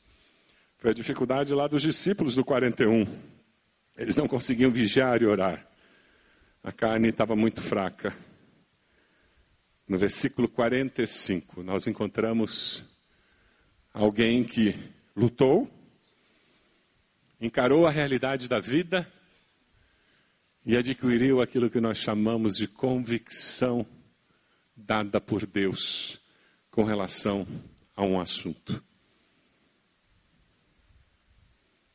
Foi 0.79 0.91
a 0.91 0.95
dificuldade 0.95 1.55
lá 1.55 1.69
dos 1.69 1.83
discípulos 1.83 2.35
do 2.35 2.45
41. 2.45 3.07
Eles 3.97 4.17
não 4.17 4.27
conseguiam 4.27 4.71
vigiar 4.71 5.23
e 5.23 5.27
orar. 5.27 5.65
A 6.63 6.73
carne 6.73 7.11
estava 7.11 7.37
muito 7.37 7.61
fraca. 7.61 8.13
No 9.87 9.97
versículo 9.99 10.49
45, 10.49 11.63
nós 11.63 11.87
encontramos 11.87 12.85
alguém 13.95 14.43
que 14.43 14.77
lutou, 15.15 15.71
encarou 17.41 17.87
a 17.87 17.91
realidade 17.91 18.49
da 18.49 18.59
vida 18.59 19.11
e 20.67 20.77
adquiriu 20.77 21.41
aquilo 21.41 21.71
que 21.71 21.81
nós 21.81 21.99
chamamos 21.99 22.57
de 22.57 22.67
convicção 22.67 23.87
dada 24.77 25.21
por 25.21 25.47
Deus 25.47 26.21
com 26.79 26.85
relação 26.85 27.45
a 27.97 28.05
um 28.05 28.21
assunto. 28.21 28.81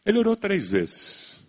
Ele 0.05 0.17
orou 0.17 0.35
três 0.35 0.71
vezes. 0.71 1.47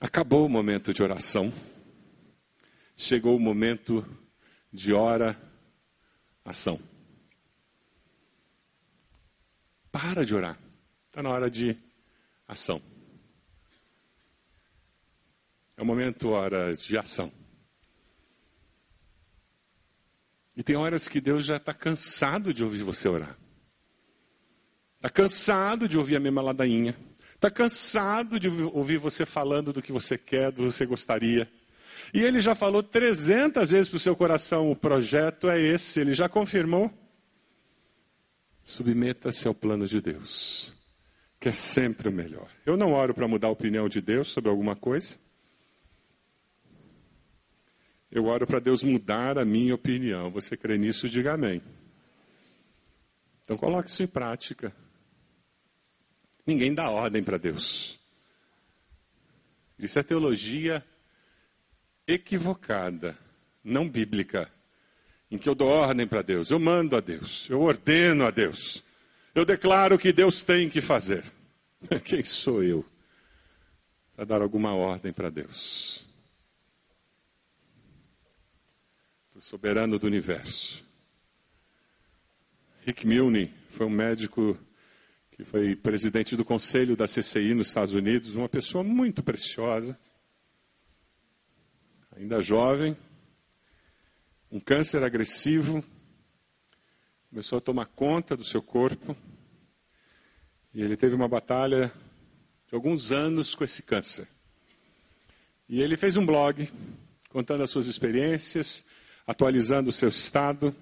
Acabou 0.00 0.44
o 0.44 0.48
momento 0.48 0.92
de 0.92 1.00
oração. 1.00 1.52
Chegou 2.96 3.36
o 3.36 3.38
momento 3.38 4.04
de 4.72 4.92
hora, 4.92 5.40
ação. 6.44 6.80
Para 9.92 10.26
de 10.26 10.34
orar. 10.34 10.58
Está 11.06 11.22
na 11.22 11.30
hora 11.30 11.48
de 11.48 11.78
ação. 12.48 12.82
É 15.76 15.82
o 15.82 15.86
momento, 15.86 16.30
hora 16.30 16.76
de 16.76 16.98
ação. 16.98 17.37
E 20.58 20.62
tem 20.64 20.74
horas 20.74 21.06
que 21.06 21.20
Deus 21.20 21.46
já 21.46 21.56
está 21.56 21.72
cansado 21.72 22.52
de 22.52 22.64
ouvir 22.64 22.82
você 22.82 23.08
orar. 23.08 23.38
Está 24.96 25.08
cansado 25.08 25.86
de 25.86 25.96
ouvir 25.96 26.16
a 26.16 26.20
mesma 26.20 26.42
ladainha. 26.42 26.96
Está 27.36 27.48
cansado 27.48 28.40
de 28.40 28.48
ouvir 28.48 28.98
você 28.98 29.24
falando 29.24 29.72
do 29.72 29.80
que 29.80 29.92
você 29.92 30.18
quer, 30.18 30.50
do 30.50 30.64
que 30.64 30.72
você 30.72 30.84
gostaria. 30.84 31.48
E 32.12 32.20
ele 32.20 32.40
já 32.40 32.56
falou 32.56 32.82
300 32.82 33.70
vezes 33.70 33.88
para 33.88 33.98
o 33.98 34.00
seu 34.00 34.16
coração: 34.16 34.68
o 34.68 34.74
projeto 34.74 35.48
é 35.48 35.60
esse. 35.60 36.00
Ele 36.00 36.12
já 36.12 36.28
confirmou. 36.28 36.92
Submeta-se 38.64 39.46
ao 39.46 39.54
plano 39.54 39.86
de 39.86 40.00
Deus, 40.00 40.74
que 41.38 41.48
é 41.48 41.52
sempre 41.52 42.08
o 42.08 42.12
melhor. 42.12 42.50
Eu 42.66 42.76
não 42.76 42.94
oro 42.94 43.14
para 43.14 43.28
mudar 43.28 43.46
a 43.46 43.52
opinião 43.52 43.88
de 43.88 44.00
Deus 44.00 44.26
sobre 44.26 44.50
alguma 44.50 44.74
coisa. 44.74 45.20
Eu 48.10 48.24
oro 48.26 48.46
para 48.46 48.58
Deus 48.58 48.82
mudar 48.82 49.38
a 49.38 49.44
minha 49.44 49.74
opinião. 49.74 50.30
Você 50.30 50.56
crê 50.56 50.78
nisso? 50.78 51.08
Diga 51.08 51.34
amém. 51.34 51.62
Então 53.44 53.56
coloque 53.56 53.90
isso 53.90 54.02
em 54.02 54.06
prática. 54.06 54.74
Ninguém 56.46 56.74
dá 56.74 56.90
ordem 56.90 57.22
para 57.22 57.36
Deus. 57.36 57.98
Isso 59.78 59.98
é 59.98 60.02
teologia 60.02 60.84
equivocada, 62.06 63.16
não 63.62 63.88
bíblica, 63.88 64.50
em 65.30 65.36
que 65.36 65.48
eu 65.48 65.54
dou 65.54 65.68
ordem 65.68 66.06
para 66.06 66.22
Deus, 66.22 66.50
eu 66.50 66.58
mando 66.58 66.96
a 66.96 67.00
Deus, 67.00 67.46
eu 67.50 67.60
ordeno 67.60 68.26
a 68.26 68.30
Deus, 68.30 68.82
eu 69.34 69.44
declaro 69.44 69.98
que 69.98 70.10
Deus 70.10 70.42
tem 70.42 70.70
que 70.70 70.80
fazer. 70.80 71.22
Quem 72.02 72.24
sou 72.24 72.62
eu 72.62 72.84
para 74.16 74.24
dar 74.24 74.42
alguma 74.42 74.74
ordem 74.74 75.12
para 75.12 75.28
Deus? 75.28 76.07
O 79.38 79.40
soberano 79.40 80.00
do 80.00 80.06
universo. 80.08 80.84
Rick 82.84 83.06
Milne 83.06 83.54
foi 83.70 83.86
um 83.86 83.90
médico 83.90 84.58
que 85.30 85.44
foi 85.44 85.76
presidente 85.76 86.34
do 86.34 86.44
conselho 86.44 86.96
da 86.96 87.06
CCI 87.06 87.54
nos 87.54 87.68
Estados 87.68 87.94
Unidos, 87.94 88.34
uma 88.34 88.48
pessoa 88.48 88.82
muito 88.82 89.22
preciosa, 89.22 89.96
ainda 92.16 92.40
jovem, 92.40 92.96
um 94.50 94.58
câncer 94.58 95.04
agressivo, 95.04 95.84
começou 97.30 97.58
a 97.58 97.60
tomar 97.60 97.86
conta 97.86 98.36
do 98.36 98.42
seu 98.42 98.60
corpo, 98.60 99.16
e 100.74 100.82
ele 100.82 100.96
teve 100.96 101.14
uma 101.14 101.28
batalha 101.28 101.92
de 102.66 102.74
alguns 102.74 103.12
anos 103.12 103.54
com 103.54 103.62
esse 103.62 103.84
câncer. 103.84 104.26
E 105.68 105.80
ele 105.80 105.96
fez 105.96 106.16
um 106.16 106.26
blog 106.26 106.68
contando 107.28 107.62
as 107.62 107.70
suas 107.70 107.86
experiências, 107.86 108.84
atualizando 109.28 109.90
o 109.90 109.92
seu 109.92 110.08
estado. 110.08 110.74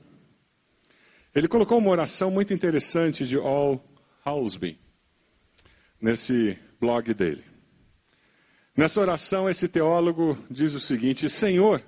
Ele 1.35 1.49
colocou 1.49 1.79
uma 1.79 1.91
oração 1.91 2.31
muito 2.31 2.55
interessante 2.55 3.27
de 3.27 3.37
All 3.37 3.85
Housby 4.25 4.79
nesse 6.01 6.57
blog 6.81 7.13
dele. 7.13 7.45
Nessa 8.77 9.01
oração, 9.01 9.51
esse 9.51 9.67
teólogo 9.67 10.39
diz 10.49 10.75
o 10.75 10.81
seguinte: 10.81 11.29
Senhor, 11.29 11.83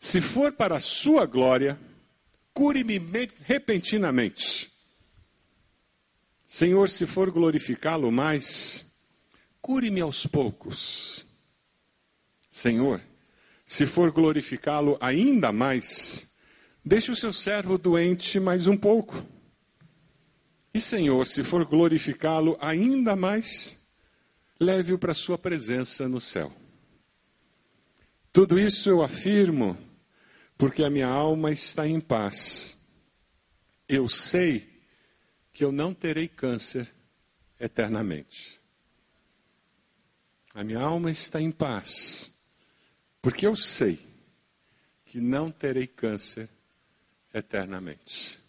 se 0.00 0.22
for 0.22 0.52
para 0.52 0.78
a 0.78 0.80
sua 0.80 1.26
glória, 1.26 1.78
cure-me 2.54 2.98
repentinamente. 3.42 4.72
Senhor, 6.48 6.88
se 6.88 7.06
for 7.06 7.30
glorificá-lo 7.30 8.10
mais, 8.10 8.86
cure-me 9.60 10.00
aos 10.00 10.26
poucos. 10.26 11.26
Senhor, 12.50 13.02
se 13.72 13.86
for 13.86 14.12
glorificá-lo 14.12 14.98
ainda 15.00 15.50
mais, 15.50 16.30
deixe 16.84 17.10
o 17.10 17.16
seu 17.16 17.32
servo 17.32 17.78
doente 17.78 18.38
mais 18.38 18.66
um 18.66 18.76
pouco. 18.76 19.26
E, 20.74 20.78
Senhor, 20.78 21.26
se 21.26 21.42
for 21.42 21.64
glorificá-lo 21.64 22.58
ainda 22.60 23.16
mais, 23.16 23.74
leve-o 24.60 24.98
para 24.98 25.12
a 25.12 25.14
sua 25.14 25.38
presença 25.38 26.06
no 26.06 26.20
céu. 26.20 26.52
Tudo 28.30 28.58
isso 28.58 28.90
eu 28.90 29.00
afirmo 29.00 29.74
porque 30.58 30.84
a 30.84 30.90
minha 30.90 31.08
alma 31.08 31.50
está 31.50 31.88
em 31.88 31.98
paz. 31.98 32.76
Eu 33.88 34.06
sei 34.06 34.68
que 35.50 35.64
eu 35.64 35.72
não 35.72 35.94
terei 35.94 36.28
câncer 36.28 36.92
eternamente. 37.58 38.60
A 40.52 40.62
minha 40.62 40.80
alma 40.80 41.10
está 41.10 41.40
em 41.40 41.50
paz, 41.50 42.31
porque 43.22 43.46
eu 43.46 43.54
sei 43.54 44.00
que 45.06 45.20
não 45.20 45.50
terei 45.50 45.86
câncer 45.86 46.50
eternamente. 47.32 48.42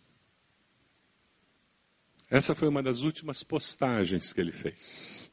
Essa 2.29 2.55
foi 2.55 2.67
uma 2.67 2.81
das 2.81 3.01
últimas 3.01 3.43
postagens 3.43 4.33
que 4.33 4.41
ele 4.41 4.51
fez. 4.51 5.31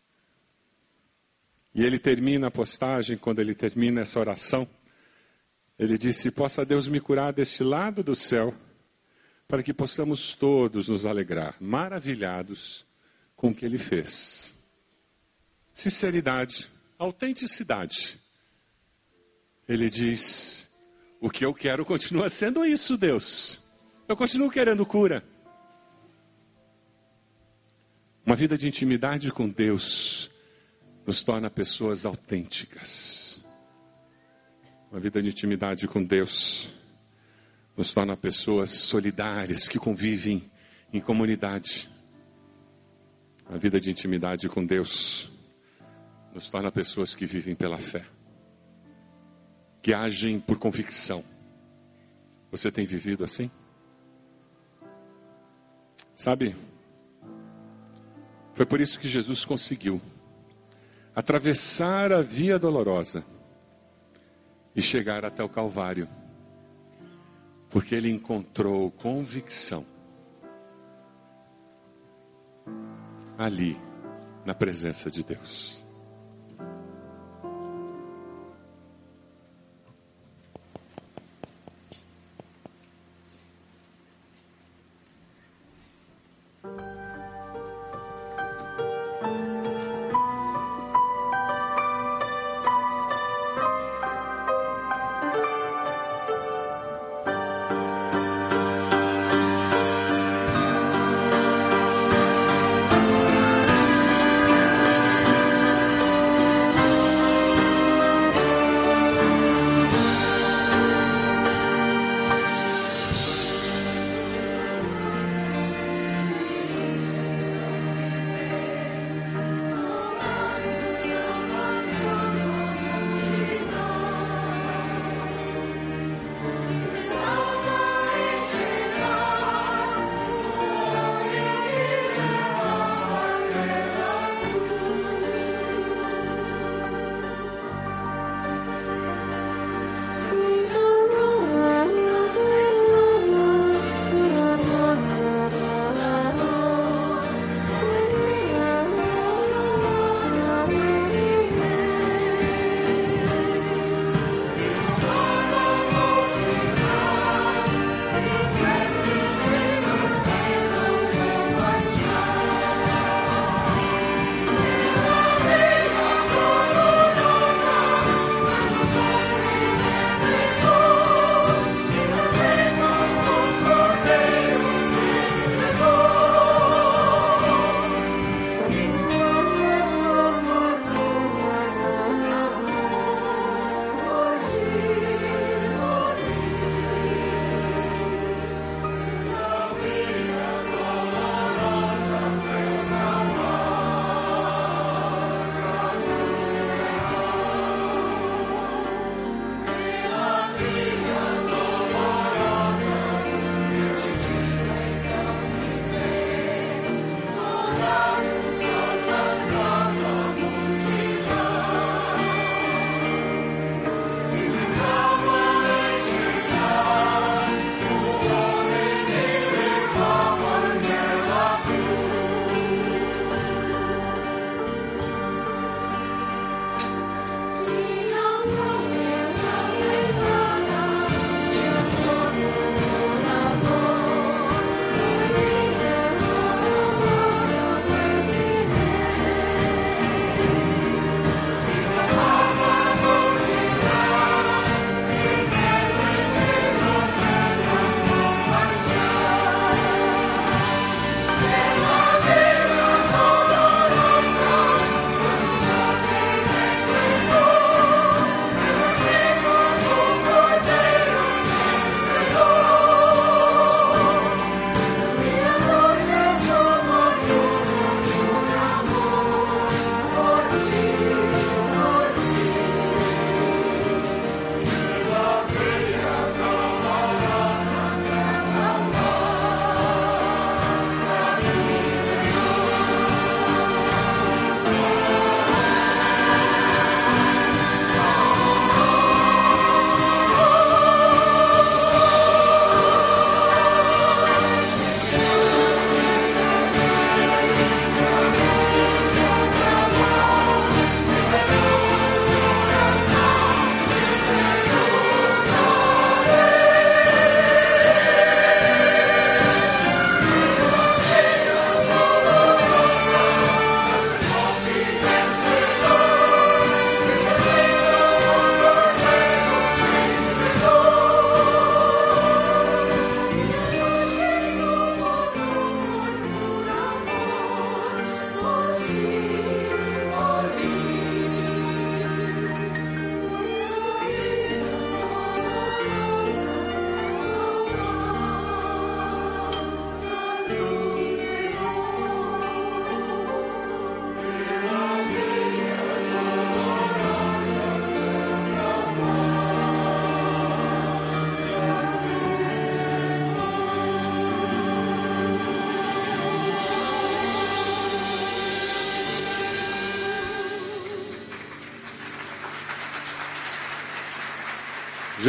E 1.75 1.82
ele 1.82 1.99
termina 1.99 2.49
a 2.49 2.50
postagem, 2.50 3.16
quando 3.16 3.38
ele 3.38 3.54
termina 3.54 4.02
essa 4.02 4.20
oração, 4.20 4.68
ele 5.78 5.97
disse: 5.97 6.30
Possa 6.30 6.64
Deus 6.64 6.87
me 6.87 7.00
curar 7.00 7.32
deste 7.32 7.62
lado 7.62 8.02
do 8.02 8.14
céu, 8.14 8.54
para 9.49 9.62
que 9.62 9.73
possamos 9.73 10.35
todos 10.35 10.88
nos 10.88 11.06
alegrar, 11.06 11.56
maravilhados 11.59 12.85
com 13.35 13.49
o 13.49 13.54
que 13.54 13.64
ele 13.64 13.78
fez. 13.78 14.54
Sinceridade, 15.73 16.70
autenticidade. 16.99 18.20
Ele 19.71 19.89
diz: 19.89 20.69
O 21.21 21.31
que 21.31 21.45
eu 21.45 21.55
quero 21.55 21.85
continua 21.85 22.29
sendo 22.29 22.65
isso, 22.65 22.99
Deus. 22.99 23.62
Eu 24.09 24.17
continuo 24.17 24.50
querendo 24.50 24.85
cura. 24.85 25.25
Uma 28.27 28.35
vida 28.35 28.59
de 28.59 28.67
intimidade 28.67 29.31
com 29.31 29.49
Deus 29.49 30.29
nos 31.07 31.23
torna 31.23 31.49
pessoas 31.49 32.05
autênticas. 32.05 33.45
Uma 34.91 34.99
vida 34.99 35.23
de 35.23 35.29
intimidade 35.29 35.87
com 35.87 36.03
Deus 36.03 36.75
nos 37.77 37.93
torna 37.93 38.17
pessoas 38.17 38.71
solidárias 38.71 39.69
que 39.69 39.79
convivem 39.79 40.50
em 40.93 41.00
comunidade. 41.00 41.89
A 43.47 43.57
vida 43.57 43.81
de 43.81 43.89
intimidade 43.89 44.49
com 44.49 44.67
Deus 44.67 45.31
nos 46.35 46.50
torna 46.50 46.73
pessoas 46.73 47.15
que 47.15 47.25
vivem 47.25 47.55
pela 47.55 47.79
fé, 47.79 48.05
que 49.83 49.95
agem 49.95 50.39
por 50.39 50.59
convicção. 50.59 51.25
Você 52.51 52.71
tem 52.71 52.85
vivido 52.85 53.25
assim? 53.25 53.51
Sabe, 56.15 56.55
foi 58.55 58.67
por 58.67 58.81
isso 58.81 59.01
que 59.01 59.09
Jesus 59.09 59.45
conseguiu 59.45 60.01
atravessar 61.15 62.13
a 62.13 62.21
via 62.21 62.59
dolorosa 62.59 63.25
e 64.77 64.83
chegar 64.83 65.25
até 65.25 65.43
o 65.43 65.49
Calvário, 65.49 66.07
porque 67.71 67.95
ele 67.95 68.11
encontrou 68.11 68.91
convicção 68.91 69.87
ali, 73.39 73.81
na 74.45 74.55
presença 74.55 75.11
de 75.11 75.25
Deus. 75.25 75.83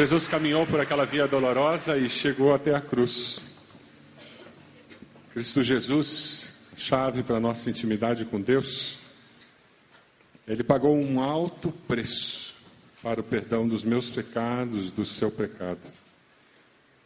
Jesus 0.02 0.28
caminhou 0.28 0.66
por 0.66 0.80
aquela 0.80 1.06
via 1.06 1.28
dolorosa 1.28 1.96
e 1.96 2.10
chegou 2.10 2.56
até 2.56 2.74
a 2.74 2.82
cruz. 2.82 3.40
Cristo 5.32 5.62
Jesus, 5.62 6.56
chave 6.76 7.22
para 7.22 7.38
a 7.38 7.40
nossa 7.40 7.70
intimidade 7.70 8.26
com 8.26 8.42
Deus, 8.42 8.98
ele 10.48 10.64
pagou 10.64 10.98
um 10.98 11.22
alto 11.22 11.72
preço 11.88 12.56
para 13.04 13.22
o 13.22 13.24
perdão 13.24 13.68
dos 13.68 13.84
meus 13.84 14.10
pecados, 14.10 14.92
do 14.92 15.06
seu 15.06 15.30
pecado. 15.30 15.82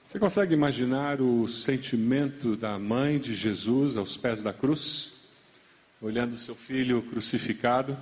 Você 0.07 0.17
consegue 0.17 0.53
imaginar 0.53 1.19
o 1.19 1.49
sentimento 1.49 2.55
da 2.55 2.79
mãe 2.79 3.19
de 3.19 3.35
Jesus 3.35 3.97
aos 3.97 4.15
pés 4.15 4.41
da 4.41 4.53
cruz, 4.53 5.11
olhando 6.01 6.37
seu 6.37 6.55
filho 6.55 7.01
crucificado? 7.01 7.97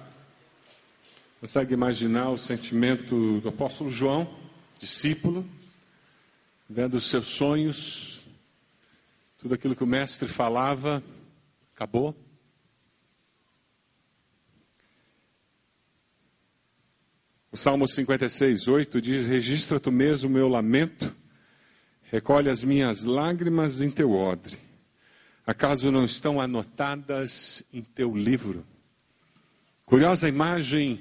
Consegue 1.42 1.74
imaginar 1.74 2.30
o 2.30 2.38
sentimento 2.38 3.40
do 3.42 3.50
apóstolo 3.50 3.90
João? 3.90 4.43
Discípulo, 4.84 5.50
vendo 6.70 6.96
os 6.96 7.06
seus 7.06 7.28
sonhos, 7.28 8.22
tudo 9.38 9.54
aquilo 9.54 9.78
que 9.78 9.84
o 9.84 9.88
mestre 9.88 10.28
falava, 10.28 11.02
acabou. 11.74 12.14
O 17.50 17.56
Salmo 17.56 17.88
56, 17.88 18.68
8 18.68 19.02
diz: 19.02 19.28
Registra 19.30 19.80
tu 19.80 19.90
mesmo 19.90 20.30
o 20.30 20.34
meu 20.34 20.50
lamento, 20.50 21.16
recolhe 22.12 22.50
as 22.50 22.62
minhas 22.62 23.04
lágrimas 23.04 23.80
em 23.80 23.90
teu 23.90 24.12
odre. 24.12 24.60
Acaso 25.48 25.92
não 25.92 26.04
estão 26.04 26.42
anotadas 26.42 27.64
em 27.72 27.82
teu 27.82 28.14
livro? 28.14 28.66
Curiosa 29.86 30.28
imagem 30.28 31.00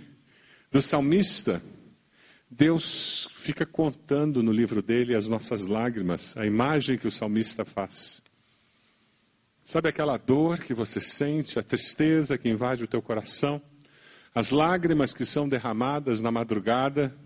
do 0.70 0.80
salmista 0.80 1.60
Deus 2.54 3.28
fica 3.30 3.64
contando 3.64 4.42
no 4.42 4.52
livro 4.52 4.82
dele 4.82 5.16
as 5.16 5.26
nossas 5.26 5.66
lágrimas, 5.66 6.36
a 6.36 6.44
imagem 6.44 6.98
que 6.98 7.08
o 7.08 7.10
salmista 7.10 7.64
faz. 7.64 8.22
Sabe 9.64 9.88
aquela 9.88 10.18
dor 10.18 10.58
que 10.58 10.74
você 10.74 11.00
sente, 11.00 11.58
a 11.58 11.62
tristeza 11.62 12.36
que 12.36 12.50
invade 12.50 12.84
o 12.84 12.86
teu 12.86 13.00
coração, 13.00 13.62
as 14.34 14.50
lágrimas 14.50 15.14
que 15.14 15.24
são 15.24 15.48
derramadas 15.48 16.20
na 16.20 16.30
madrugada, 16.30 17.16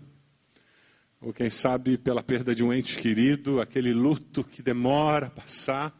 ou 1.19 1.33
quem 1.33 1.49
sabe 1.49 1.97
pela 1.97 2.23
perda 2.23 2.55
de 2.55 2.63
um 2.63 2.71
ente 2.71 2.97
querido, 2.97 3.59
aquele 3.59 3.91
luto 3.91 4.45
que 4.45 4.61
demora 4.61 5.27
a 5.27 5.31
passar, 5.31 5.93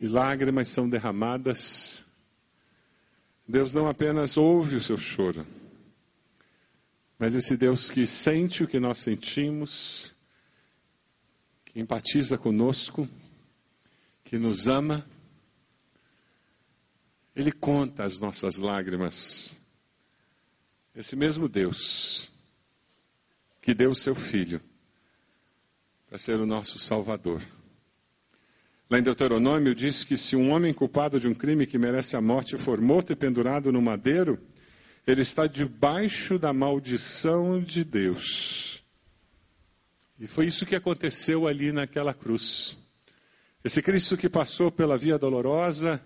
e 0.00 0.08
lágrimas 0.08 0.68
são 0.68 0.88
derramadas. 0.88 2.06
Deus 3.46 3.74
não 3.74 3.86
apenas 3.86 4.38
ouve 4.38 4.76
o 4.76 4.80
seu 4.80 4.96
choro, 4.96 5.46
mas 7.18 7.34
esse 7.34 7.56
Deus 7.56 7.90
que 7.90 8.06
sente 8.06 8.62
o 8.62 8.68
que 8.68 8.78
nós 8.78 8.98
sentimos, 8.98 10.14
que 11.64 11.80
empatiza 11.80 12.38
conosco, 12.38 13.08
que 14.22 14.38
nos 14.38 14.68
ama, 14.68 15.04
Ele 17.34 17.50
conta 17.50 18.04
as 18.04 18.20
nossas 18.20 18.56
lágrimas. 18.56 19.56
Esse 20.94 21.16
mesmo 21.16 21.48
Deus 21.48 22.30
que 23.60 23.74
deu 23.74 23.90
o 23.90 23.96
seu 23.96 24.14
Filho 24.14 24.60
para 26.08 26.18
ser 26.18 26.40
o 26.40 26.46
nosso 26.46 26.78
Salvador. 26.78 27.42
Lá 28.88 28.98
em 28.98 29.02
Deuteronômio 29.02 29.74
diz 29.74 30.04
que 30.04 30.16
se 30.16 30.34
um 30.34 30.50
homem 30.50 30.72
culpado 30.72 31.20
de 31.20 31.28
um 31.28 31.34
crime 31.34 31.66
que 31.66 31.76
merece 31.76 32.16
a 32.16 32.20
morte 32.20 32.56
for 32.56 32.80
morto 32.80 33.12
e 33.12 33.16
pendurado 33.16 33.70
no 33.70 33.82
madeiro, 33.82 34.38
ele 35.10 35.22
está 35.22 35.46
debaixo 35.46 36.38
da 36.38 36.52
maldição 36.52 37.62
de 37.62 37.82
Deus. 37.82 38.84
E 40.20 40.26
foi 40.26 40.46
isso 40.46 40.66
que 40.66 40.76
aconteceu 40.76 41.46
ali 41.46 41.72
naquela 41.72 42.12
cruz. 42.12 42.78
Esse 43.64 43.80
Cristo 43.80 44.18
que 44.18 44.28
passou 44.28 44.70
pela 44.70 44.98
via 44.98 45.18
dolorosa 45.18 45.98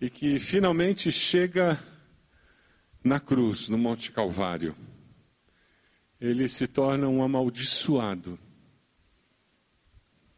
e 0.00 0.08
que 0.08 0.40
finalmente 0.40 1.12
chega 1.12 1.78
na 3.04 3.20
cruz, 3.20 3.68
no 3.68 3.76
Monte 3.76 4.10
Calvário. 4.10 4.74
Ele 6.18 6.48
se 6.48 6.66
torna 6.66 7.08
um 7.08 7.22
amaldiçoado 7.22 8.38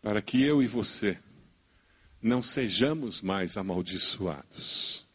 para 0.00 0.20
que 0.20 0.42
eu 0.42 0.60
e 0.60 0.66
você 0.66 1.16
não 2.20 2.42
sejamos 2.42 3.22
mais 3.22 3.56
amaldiçoados. 3.56 5.06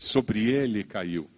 Sobre 0.00 0.50
ele 0.50 0.82
caiu. 0.82 1.30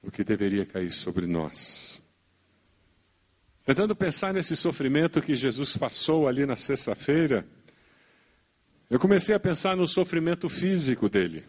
O 0.00 0.10
que 0.10 0.24
deveria 0.24 0.64
cair 0.64 0.90
sobre 0.90 1.26
nós. 1.26 2.00
Tentando 3.66 3.94
pensar 3.94 4.32
nesse 4.32 4.56
sofrimento 4.56 5.20
que 5.20 5.36
Jesus 5.36 5.76
passou 5.76 6.26
ali 6.26 6.46
na 6.46 6.56
sexta-feira, 6.56 7.46
eu 8.88 8.98
comecei 8.98 9.34
a 9.34 9.40
pensar 9.40 9.76
no 9.76 9.86
sofrimento 9.86 10.48
físico 10.48 11.06
dele. 11.06 11.44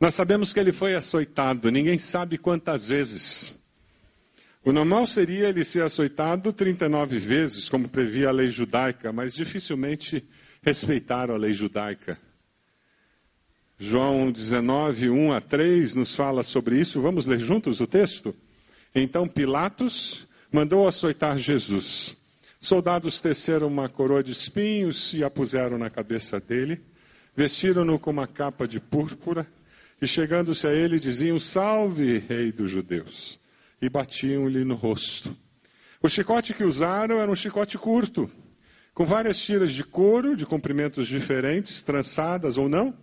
Nós 0.00 0.16
sabemos 0.16 0.52
que 0.52 0.58
ele 0.58 0.72
foi 0.72 0.96
açoitado, 0.96 1.70
ninguém 1.70 1.96
sabe 1.96 2.38
quantas 2.38 2.88
vezes. 2.88 3.56
O 4.64 4.72
normal 4.72 5.06
seria 5.06 5.48
ele 5.48 5.64
ser 5.64 5.84
açoitado 5.84 6.52
39 6.52 7.20
vezes, 7.20 7.68
como 7.68 7.88
previa 7.88 8.30
a 8.30 8.32
lei 8.32 8.50
judaica, 8.50 9.12
mas 9.12 9.32
dificilmente 9.32 10.28
respeitaram 10.66 11.36
a 11.36 11.38
lei 11.38 11.52
judaica. 11.52 12.18
João 13.78 14.32
19, 14.32 15.10
1 15.10 15.32
a 15.32 15.40
3 15.40 15.94
nos 15.94 16.16
fala 16.16 16.42
sobre 16.42 16.80
isso. 16.80 17.00
Vamos 17.00 17.24
ler 17.24 17.38
juntos 17.38 17.80
o 17.80 17.86
texto? 17.86 18.34
Então 18.92 19.28
Pilatos 19.28 20.26
mandou 20.50 20.88
açoitar 20.88 21.38
Jesus. 21.38 22.16
Soldados 22.58 23.20
teceram 23.20 23.68
uma 23.68 23.88
coroa 23.88 24.24
de 24.24 24.32
espinhos 24.32 25.14
e 25.14 25.22
a 25.22 25.30
puseram 25.30 25.78
na 25.78 25.88
cabeça 25.88 26.40
dele. 26.40 26.80
Vestiram-no 27.36 27.96
com 27.96 28.10
uma 28.10 28.26
capa 28.26 28.66
de 28.66 28.80
púrpura 28.80 29.46
e, 30.02 30.06
chegando-se 30.06 30.66
a 30.66 30.72
ele, 30.72 30.98
diziam: 30.98 31.38
Salve, 31.38 32.18
Rei 32.18 32.50
dos 32.50 32.72
Judeus! 32.72 33.38
E 33.80 33.88
batiam-lhe 33.88 34.64
no 34.64 34.74
rosto. 34.74 35.36
O 36.02 36.08
chicote 36.08 36.54
que 36.54 36.64
usaram 36.64 37.20
era 37.20 37.30
um 37.30 37.36
chicote 37.36 37.78
curto 37.78 38.28
com 38.96 39.04
várias 39.04 39.36
tiras 39.36 39.72
de 39.72 39.84
couro 39.84 40.34
de 40.34 40.46
comprimentos 40.46 41.06
diferentes, 41.06 41.82
trançadas 41.82 42.56
ou 42.56 42.66
não, 42.66 42.96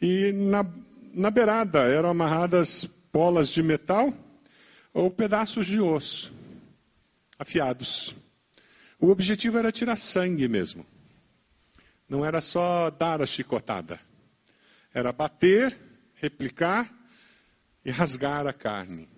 e 0.00 0.30
na, 0.30 0.64
na 1.12 1.32
beirada 1.32 1.80
eram 1.80 2.10
amarradas 2.10 2.88
bolas 3.12 3.48
de 3.48 3.60
metal 3.60 4.14
ou 4.94 5.10
pedaços 5.10 5.66
de 5.66 5.80
osso, 5.80 6.32
afiados. 7.36 8.14
O 9.00 9.08
objetivo 9.08 9.58
era 9.58 9.72
tirar 9.72 9.96
sangue 9.96 10.46
mesmo. 10.46 10.86
Não 12.08 12.24
era 12.24 12.40
só 12.40 12.88
dar 12.88 13.20
a 13.20 13.26
chicotada. 13.26 13.98
Era 14.94 15.10
bater, 15.10 15.76
replicar 16.14 16.88
e 17.84 17.90
rasgar 17.90 18.46
a 18.46 18.52
carne. 18.52 19.08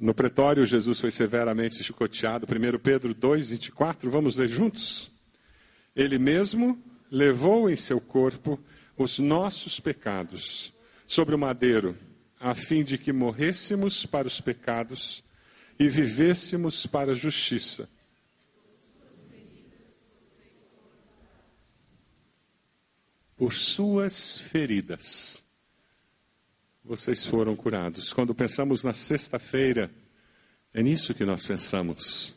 No 0.00 0.14
pretório, 0.14 0.64
Jesus 0.64 0.98
foi 0.98 1.10
severamente 1.10 1.84
chicoteado. 1.84 2.46
1 2.46 2.78
Pedro 2.78 3.12
2, 3.12 3.50
24, 3.50 4.10
vamos 4.10 4.34
ler 4.34 4.48
juntos? 4.48 5.12
Ele 5.94 6.18
mesmo 6.18 6.82
levou 7.10 7.68
em 7.68 7.76
seu 7.76 8.00
corpo 8.00 8.58
os 8.96 9.18
nossos 9.18 9.78
pecados 9.78 10.72
sobre 11.06 11.34
o 11.34 11.38
madeiro, 11.38 11.98
a 12.40 12.54
fim 12.54 12.82
de 12.82 12.96
que 12.96 13.12
morrêssemos 13.12 14.06
para 14.06 14.26
os 14.26 14.40
pecados 14.40 15.22
e 15.78 15.86
vivêssemos 15.86 16.86
para 16.86 17.12
a 17.12 17.14
justiça. 17.14 17.86
Por 23.36 23.52
suas 23.52 24.38
feridas 24.38 25.44
vocês 26.84 27.24
foram 27.24 27.54
curados. 27.54 28.12
Quando 28.12 28.34
pensamos 28.34 28.82
na 28.82 28.92
sexta-feira, 28.94 29.90
é 30.72 30.82
nisso 30.82 31.14
que 31.14 31.24
nós 31.24 31.44
pensamos. 31.44 32.34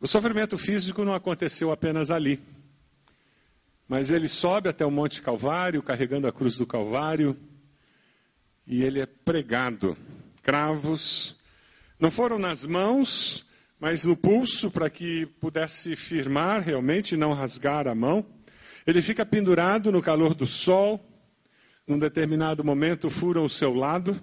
O 0.00 0.06
sofrimento 0.06 0.58
físico 0.58 1.04
não 1.04 1.14
aconteceu 1.14 1.72
apenas 1.72 2.10
ali, 2.10 2.38
mas 3.88 4.10
ele 4.10 4.28
sobe 4.28 4.68
até 4.68 4.84
o 4.84 4.90
Monte 4.90 5.22
Calvário, 5.22 5.82
carregando 5.82 6.28
a 6.28 6.32
cruz 6.32 6.56
do 6.56 6.66
Calvário, 6.66 7.36
e 8.66 8.82
ele 8.82 9.00
é 9.00 9.06
pregado. 9.06 9.96
Cravos, 10.42 11.36
não 11.98 12.10
foram 12.10 12.38
nas 12.38 12.64
mãos, 12.66 13.46
mas 13.80 14.04
no 14.04 14.16
pulso, 14.16 14.70
para 14.70 14.90
que 14.90 15.24
pudesse 15.40 15.96
firmar 15.96 16.60
realmente 16.60 17.16
não 17.16 17.32
rasgar 17.32 17.88
a 17.88 17.94
mão. 17.94 18.26
Ele 18.86 19.00
fica 19.00 19.24
pendurado 19.24 19.90
no 19.90 20.02
calor 20.02 20.34
do 20.34 20.46
sol, 20.46 21.02
num 21.86 21.98
determinado 21.98 22.64
momento 22.64 23.10
fura 23.10 23.40
o 23.40 23.48
seu 23.48 23.74
lado, 23.74 24.20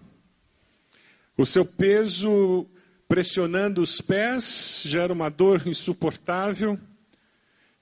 o 1.38 1.46
seu 1.46 1.66
peso 1.66 2.68
pressionando 3.08 3.82
os 3.82 4.00
pés 4.00 4.84
gera 4.86 5.12
uma 5.12 5.30
dor 5.30 5.68
insuportável, 5.68 6.80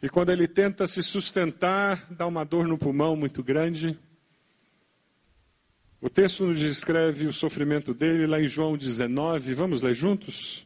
E 0.01 0.07
quando 0.07 0.31
ele 0.31 0.47
tenta 0.47 0.87
se 0.87 1.03
sustentar, 1.03 2.07
dá 2.09 2.25
uma 2.25 2.45
dor 2.45 2.65
no 2.65 2.77
pulmão 2.77 3.17
muito 3.17 3.43
grande. 3.43 3.99
O 5.99 6.09
texto 6.09 6.45
nos 6.45 6.57
descreve 6.57 7.27
o 7.27 7.33
sofrimento 7.33 7.93
dele 7.93 8.25
lá 8.25 8.39
em 8.39 8.47
João 8.47 8.77
19. 8.77 9.53
Vamos 9.53 9.81
ler 9.81 9.93
juntos? 9.93 10.65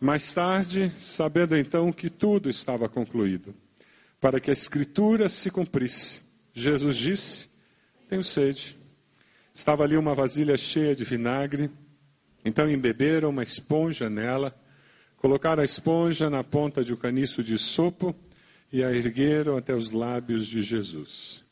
Mais 0.00 0.32
tarde, 0.32 0.92
sabendo 1.00 1.56
então 1.56 1.92
que 1.92 2.08
tudo 2.08 2.48
estava 2.48 2.88
concluído, 2.88 3.52
para 4.20 4.38
que 4.38 4.50
a 4.50 4.52
escritura 4.52 5.28
se 5.28 5.50
cumprisse, 5.50 6.22
Jesus 6.54 6.96
disse: 6.96 7.48
Tenho 8.08 8.24
sede. 8.24 8.78
Estava 9.54 9.84
ali 9.84 9.96
uma 9.96 10.14
vasilha 10.14 10.56
cheia 10.56 10.96
de 10.96 11.04
vinagre. 11.04 11.70
Então 12.44 12.70
embeberam 12.70 13.28
uma 13.28 13.42
esponja 13.42 14.08
nela, 14.08 14.58
colocaram 15.16 15.60
a 15.60 15.64
esponja 15.64 16.30
na 16.30 16.42
ponta 16.42 16.82
de 16.82 16.94
um 16.94 16.96
caniço 16.96 17.42
de 17.44 17.58
sopo 17.58 18.16
e 18.72 18.82
a 18.82 18.90
ergueram 18.92 19.56
até 19.56 19.74
os 19.74 19.90
lábios 19.90 20.46
de 20.46 20.62
Jesus. 20.62 21.44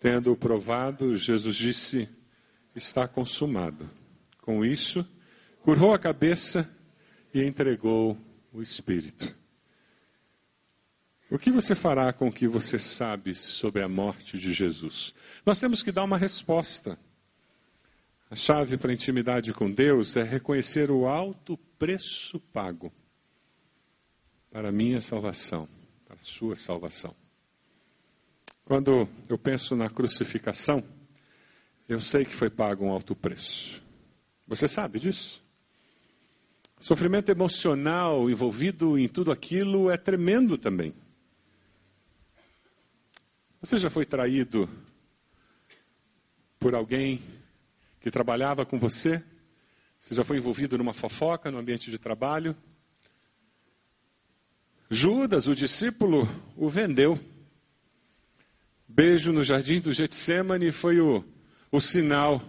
Tendo 0.00 0.36
provado, 0.36 1.16
Jesus 1.16 1.56
disse: 1.56 2.08
Está 2.74 3.08
consumado. 3.08 3.88
Com 4.42 4.62
isso, 4.62 5.06
curvou 5.62 5.94
a 5.94 5.98
cabeça 5.98 6.68
e 7.32 7.42
entregou 7.42 8.18
o 8.52 8.60
Espírito. 8.60 9.34
O 11.34 11.38
que 11.38 11.50
você 11.50 11.74
fará 11.74 12.12
com 12.12 12.28
o 12.28 12.32
que 12.32 12.46
você 12.46 12.78
sabe 12.78 13.34
sobre 13.34 13.82
a 13.82 13.88
morte 13.88 14.38
de 14.38 14.52
Jesus? 14.52 15.12
Nós 15.44 15.58
temos 15.58 15.82
que 15.82 15.90
dar 15.90 16.04
uma 16.04 16.16
resposta. 16.16 16.96
A 18.30 18.36
chave 18.36 18.76
para 18.76 18.92
a 18.92 18.94
intimidade 18.94 19.52
com 19.52 19.68
Deus 19.68 20.14
é 20.14 20.22
reconhecer 20.22 20.92
o 20.92 21.08
alto 21.08 21.58
preço 21.76 22.38
pago 22.38 22.92
para 24.48 24.68
a 24.68 24.72
minha 24.72 25.00
salvação 25.00 25.68
para 26.06 26.14
a 26.14 26.22
sua 26.22 26.54
salvação. 26.54 27.12
Quando 28.64 29.08
eu 29.28 29.36
penso 29.36 29.74
na 29.74 29.90
crucificação, 29.90 30.84
eu 31.88 32.00
sei 32.00 32.24
que 32.24 32.32
foi 32.32 32.48
pago 32.48 32.84
um 32.84 32.92
alto 32.92 33.16
preço. 33.16 33.82
Você 34.46 34.68
sabe 34.68 35.00
disso? 35.00 35.42
O 36.80 36.84
sofrimento 36.84 37.28
emocional 37.28 38.30
envolvido 38.30 38.96
em 38.96 39.08
tudo 39.08 39.32
aquilo 39.32 39.90
é 39.90 39.96
tremendo 39.96 40.56
também. 40.56 40.94
Você 43.64 43.78
já 43.78 43.88
foi 43.88 44.04
traído 44.04 44.68
por 46.58 46.74
alguém 46.74 47.22
que 47.98 48.10
trabalhava 48.10 48.66
com 48.66 48.78
você? 48.78 49.24
Você 49.98 50.14
já 50.14 50.22
foi 50.22 50.36
envolvido 50.36 50.76
numa 50.76 50.92
fofoca 50.92 51.50
no 51.50 51.56
ambiente 51.56 51.90
de 51.90 51.98
trabalho? 51.98 52.54
Judas, 54.90 55.46
o 55.48 55.54
discípulo, 55.54 56.28
o 56.54 56.68
vendeu. 56.68 57.18
Beijo 58.86 59.32
no 59.32 59.42
jardim 59.42 59.80
do 59.80 59.94
Getsemane 59.94 60.70
foi 60.70 61.00
o, 61.00 61.24
o 61.72 61.80
sinal 61.80 62.42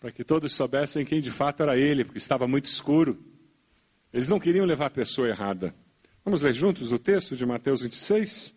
para 0.00 0.10
que 0.10 0.24
todos 0.24 0.52
soubessem 0.52 1.04
quem 1.04 1.20
de 1.20 1.30
fato 1.30 1.62
era 1.62 1.78
ele, 1.78 2.04
porque 2.04 2.18
estava 2.18 2.48
muito 2.48 2.64
escuro. 2.64 3.24
Eles 4.12 4.28
não 4.28 4.40
queriam 4.40 4.66
levar 4.66 4.86
a 4.86 4.90
pessoa 4.90 5.28
errada. 5.28 5.72
Vamos 6.24 6.42
ler 6.42 6.54
juntos 6.54 6.90
o 6.90 6.98
texto 6.98 7.36
de 7.36 7.46
Mateus 7.46 7.82
26? 7.82 8.52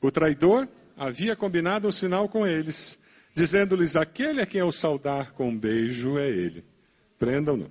O 0.00 0.08
traidor 0.08 0.68
havia 0.96 1.36
combinado 1.36 1.86
um 1.86 1.92
sinal 1.92 2.28
com 2.28 2.46
eles, 2.46 2.98
dizendo-lhes: 3.34 3.94
Aquele 3.94 4.40
a 4.40 4.46
quem 4.46 4.60
eu 4.60 4.72
saudar 4.72 5.32
com 5.32 5.50
um 5.50 5.56
beijo 5.56 6.18
é 6.18 6.28
ele. 6.28 6.64
Prendam-no. 7.18 7.70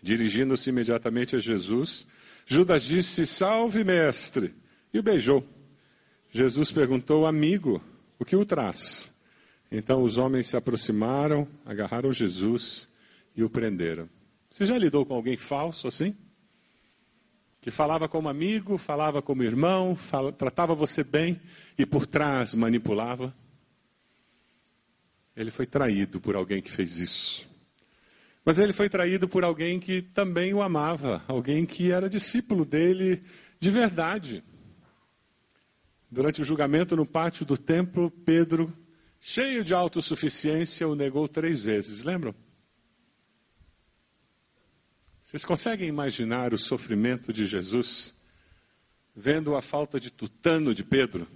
Dirigindo-se 0.00 0.70
imediatamente 0.70 1.34
a 1.34 1.38
Jesus, 1.40 2.06
Judas 2.46 2.84
disse: 2.84 3.26
Salve, 3.26 3.82
mestre, 3.82 4.54
e 4.94 4.98
o 4.98 5.02
beijou. 5.02 5.44
Jesus 6.30 6.70
perguntou: 6.70 7.26
Amigo, 7.26 7.82
o 8.18 8.24
que 8.24 8.36
o 8.36 8.46
traz? 8.46 9.12
Então 9.70 10.02
os 10.02 10.16
homens 10.16 10.46
se 10.46 10.56
aproximaram, 10.56 11.46
agarraram 11.66 12.12
Jesus 12.12 12.88
e 13.36 13.42
o 13.42 13.50
prenderam. 13.50 14.08
Você 14.50 14.64
já 14.64 14.78
lidou 14.78 15.04
com 15.04 15.14
alguém 15.14 15.36
falso 15.36 15.86
assim? 15.86 16.16
Que 17.60 17.70
falava 17.70 18.08
como 18.08 18.28
amigo, 18.28 18.78
falava 18.78 19.20
como 19.20 19.42
irmão, 19.42 19.98
tratava 20.38 20.74
você 20.74 21.04
bem 21.04 21.38
e 21.78 21.86
por 21.86 22.04
trás 22.04 22.54
manipulava? 22.54 23.32
Ele 25.36 25.52
foi 25.52 25.64
traído 25.64 26.20
por 26.20 26.34
alguém 26.34 26.60
que 26.60 26.70
fez 26.70 26.96
isso. 26.96 27.48
Mas 28.44 28.58
ele 28.58 28.72
foi 28.72 28.88
traído 28.88 29.28
por 29.28 29.44
alguém 29.44 29.78
que 29.78 30.02
também 30.02 30.52
o 30.52 30.60
amava, 30.60 31.22
alguém 31.28 31.64
que 31.64 31.92
era 31.92 32.08
discípulo 32.08 32.64
dele 32.64 33.22
de 33.60 33.70
verdade. 33.70 34.42
Durante 36.10 36.42
o 36.42 36.44
julgamento 36.44 36.96
no 36.96 37.06
pátio 37.06 37.46
do 37.46 37.56
templo, 37.56 38.10
Pedro, 38.10 38.76
cheio 39.20 39.62
de 39.62 39.74
autossuficiência, 39.74 40.88
o 40.88 40.96
negou 40.96 41.28
três 41.28 41.62
vezes. 41.62 42.02
Lembram? 42.02 42.34
Vocês 45.22 45.44
conseguem 45.44 45.88
imaginar 45.88 46.54
o 46.54 46.58
sofrimento 46.58 47.32
de 47.32 47.46
Jesus 47.46 48.14
vendo 49.14 49.54
a 49.54 49.62
falta 49.62 50.00
de 50.00 50.10
tutano 50.10 50.74
de 50.74 50.82
Pedro 50.82 51.28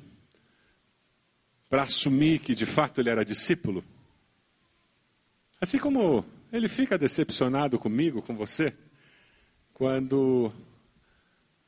para 1.73 1.85
assumir 1.85 2.41
que 2.41 2.55
de 2.55 2.67
fato 2.67 3.01
ele 3.01 3.09
era 3.09 3.25
discípulo? 3.25 3.83
Assim 5.59 5.79
como 5.79 6.23
ele 6.53 6.69
fica 6.69 6.99
decepcionado 6.99 7.79
comigo, 7.79 8.21
com 8.21 8.37
você, 8.37 8.77
quando 9.73 10.53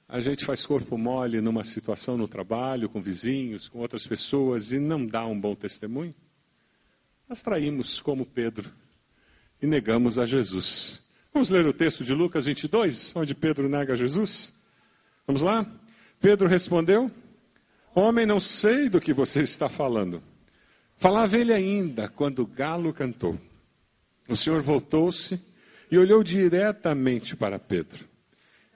a 0.07 0.21
gente 0.21 0.45
faz 0.45 0.67
corpo 0.67 0.99
mole 0.99 1.41
numa 1.41 1.65
situação 1.65 2.19
no 2.19 2.29
trabalho, 2.29 2.91
com 2.91 3.01
vizinhos, 3.01 3.67
com 3.67 3.79
outras 3.79 4.07
pessoas 4.07 4.73
e 4.73 4.79
não 4.79 5.07
dá 5.07 5.25
um 5.25 5.41
bom 5.41 5.55
testemunho. 5.55 6.15
Nós 7.27 7.41
traímos 7.41 7.99
como 7.99 8.27
Pedro 8.27 8.71
e 9.63 9.67
negamos 9.67 10.19
a 10.19 10.27
Jesus. 10.27 11.01
Vamos 11.33 11.49
ler 11.49 11.65
o 11.65 11.73
texto 11.73 12.05
de 12.05 12.13
Lucas 12.13 12.45
22, 12.45 13.17
onde 13.17 13.35
Pedro 13.35 13.71
nega 13.71 13.97
Jesus? 13.97 14.53
Vamos 15.27 15.41
lá? 15.41 15.67
Pedro 16.21 16.47
respondeu: 16.47 17.11
Homem, 17.95 18.27
não 18.27 18.41
sei 18.41 18.89
do 18.89 19.01
que 19.01 19.13
você 19.13 19.43
está 19.43 19.69
falando. 19.69 20.21
Falava 20.97 21.39
ele 21.39 21.53
ainda 21.53 22.09
quando 22.09 22.41
o 22.41 22.47
galo 22.47 22.93
cantou. 22.93 23.39
O 24.29 24.37
Senhor 24.37 24.61
voltou-se 24.63 25.41
e 25.91 25.97
olhou 25.97 26.25
diretamente 26.25 27.37
para 27.37 27.57
Pedro. 27.57 28.09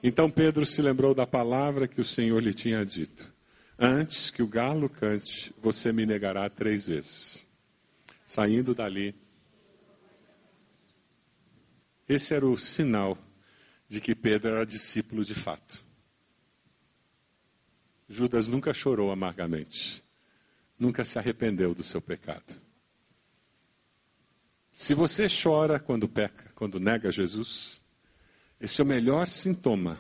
Então 0.02 0.30
Pedro 0.30 0.64
se 0.64 0.80
lembrou 0.80 1.14
da 1.14 1.26
palavra 1.26 1.88
que 1.88 2.00
o 2.00 2.04
Senhor 2.04 2.40
lhe 2.40 2.54
tinha 2.54 2.86
dito: 2.86 3.32
Antes 3.76 4.30
que 4.30 4.42
o 4.42 4.46
galo 4.46 4.88
cante, 4.88 5.52
você 5.60 5.92
me 5.92 6.06
negará 6.06 6.48
três 6.48 6.86
vezes. 6.86 7.48
Saindo 8.24 8.72
dali, 8.72 9.16
esse 12.08 12.34
era 12.34 12.46
o 12.46 12.56
sinal 12.56 13.18
de 13.88 14.00
que 14.00 14.14
Pedro 14.14 14.50
era 14.50 14.64
discípulo 14.64 15.24
de 15.24 15.34
fato. 15.34 15.87
Judas 18.08 18.48
nunca 18.48 18.72
chorou 18.72 19.12
amargamente, 19.12 20.02
nunca 20.78 21.04
se 21.04 21.18
arrependeu 21.18 21.74
do 21.74 21.82
seu 21.82 22.00
pecado. 22.00 22.60
Se 24.72 24.94
você 24.94 25.26
chora 25.28 25.78
quando 25.78 26.08
peca, 26.08 26.50
quando 26.54 26.80
nega 26.80 27.12
Jesus, 27.12 27.82
esse 28.60 28.80
é 28.80 28.84
o 28.84 28.86
melhor 28.86 29.28
sintoma 29.28 29.98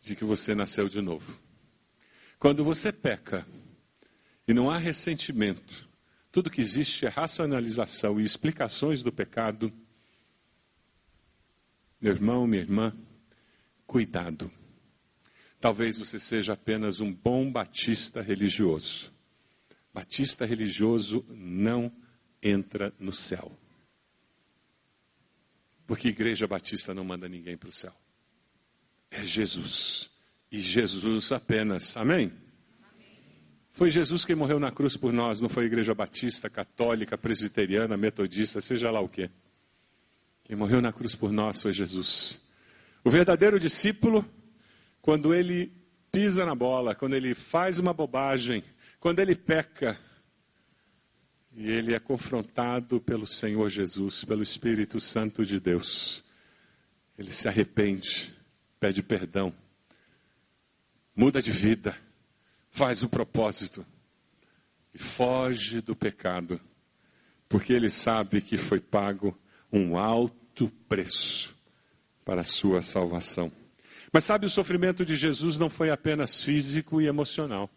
de 0.00 0.14
que 0.14 0.24
você 0.24 0.54
nasceu 0.54 0.88
de 0.88 1.00
novo. 1.00 1.38
Quando 2.38 2.62
você 2.62 2.92
peca 2.92 3.46
e 4.46 4.54
não 4.54 4.70
há 4.70 4.78
ressentimento, 4.78 5.88
tudo 6.30 6.50
que 6.50 6.60
existe 6.60 7.06
é 7.06 7.08
racionalização 7.08 8.20
e 8.20 8.24
explicações 8.24 9.02
do 9.02 9.12
pecado. 9.12 9.72
Meu 12.00 12.12
irmão, 12.12 12.46
minha 12.46 12.62
irmã, 12.62 12.96
cuidado. 13.86 14.50
Talvez 15.60 15.98
você 15.98 16.18
seja 16.18 16.54
apenas 16.54 17.00
um 17.00 17.12
bom 17.12 17.50
batista 17.52 18.22
religioso. 18.22 19.12
Batista 19.92 20.46
religioso 20.46 21.24
não 21.28 21.92
entra 22.42 22.92
no 22.98 23.12
céu. 23.12 23.52
Porque 25.86 26.08
Igreja 26.08 26.46
Batista 26.46 26.94
não 26.94 27.04
manda 27.04 27.28
ninguém 27.28 27.56
para 27.56 27.68
o 27.68 27.72
céu. 27.72 27.92
É 29.10 29.22
Jesus. 29.22 30.10
E 30.50 30.60
Jesus 30.60 31.32
apenas. 31.32 31.96
Amém? 31.96 32.32
Foi 33.72 33.90
Jesus 33.90 34.24
quem 34.24 34.36
morreu 34.36 34.58
na 34.58 34.70
cruz 34.70 34.96
por 34.96 35.12
nós, 35.12 35.40
não 35.40 35.48
foi 35.48 35.64
Igreja 35.64 35.94
Batista, 35.94 36.50
Católica, 36.50 37.16
Presbiteriana, 37.16 37.96
Metodista, 37.96 38.60
seja 38.60 38.90
lá 38.90 39.00
o 39.00 39.08
que. 39.08 39.30
Quem 40.44 40.56
morreu 40.56 40.80
na 40.80 40.92
cruz 40.92 41.14
por 41.14 41.32
nós 41.32 41.62
foi 41.62 41.72
Jesus. 41.72 42.40
O 43.04 43.10
verdadeiro 43.10 43.58
discípulo, 43.58 44.24
quando 45.00 45.34
ele 45.34 45.72
pisa 46.10 46.44
na 46.44 46.54
bola, 46.54 46.94
quando 46.94 47.14
ele 47.14 47.34
faz 47.34 47.78
uma 47.78 47.92
bobagem, 47.92 48.64
quando 48.98 49.20
ele 49.20 49.34
peca, 49.34 49.98
e 51.52 51.68
ele 51.68 51.94
é 51.94 51.98
confrontado 51.98 53.00
pelo 53.00 53.26
Senhor 53.26 53.68
Jesus, 53.68 54.24
pelo 54.24 54.42
Espírito 54.42 55.00
Santo 55.00 55.44
de 55.44 55.58
Deus. 55.58 56.24
Ele 57.18 57.32
se 57.32 57.48
arrepende, 57.48 58.34
pede 58.78 59.02
perdão, 59.02 59.52
muda 61.14 61.42
de 61.42 61.50
vida, 61.50 61.96
faz 62.70 63.02
o 63.02 63.08
propósito 63.08 63.84
e 64.94 64.98
foge 64.98 65.80
do 65.80 65.94
pecado, 65.94 66.60
porque 67.48 67.72
ele 67.72 67.90
sabe 67.90 68.40
que 68.40 68.56
foi 68.56 68.80
pago 68.80 69.38
um 69.72 69.98
alto 69.98 70.70
preço 70.88 71.54
para 72.24 72.40
a 72.40 72.44
sua 72.44 72.80
salvação. 72.80 73.59
Mas 74.12 74.24
sabe, 74.24 74.46
o 74.46 74.50
sofrimento 74.50 75.04
de 75.04 75.14
Jesus 75.14 75.58
não 75.58 75.70
foi 75.70 75.90
apenas 75.90 76.42
físico 76.42 77.00
e 77.00 77.06
emocional. 77.06 77.70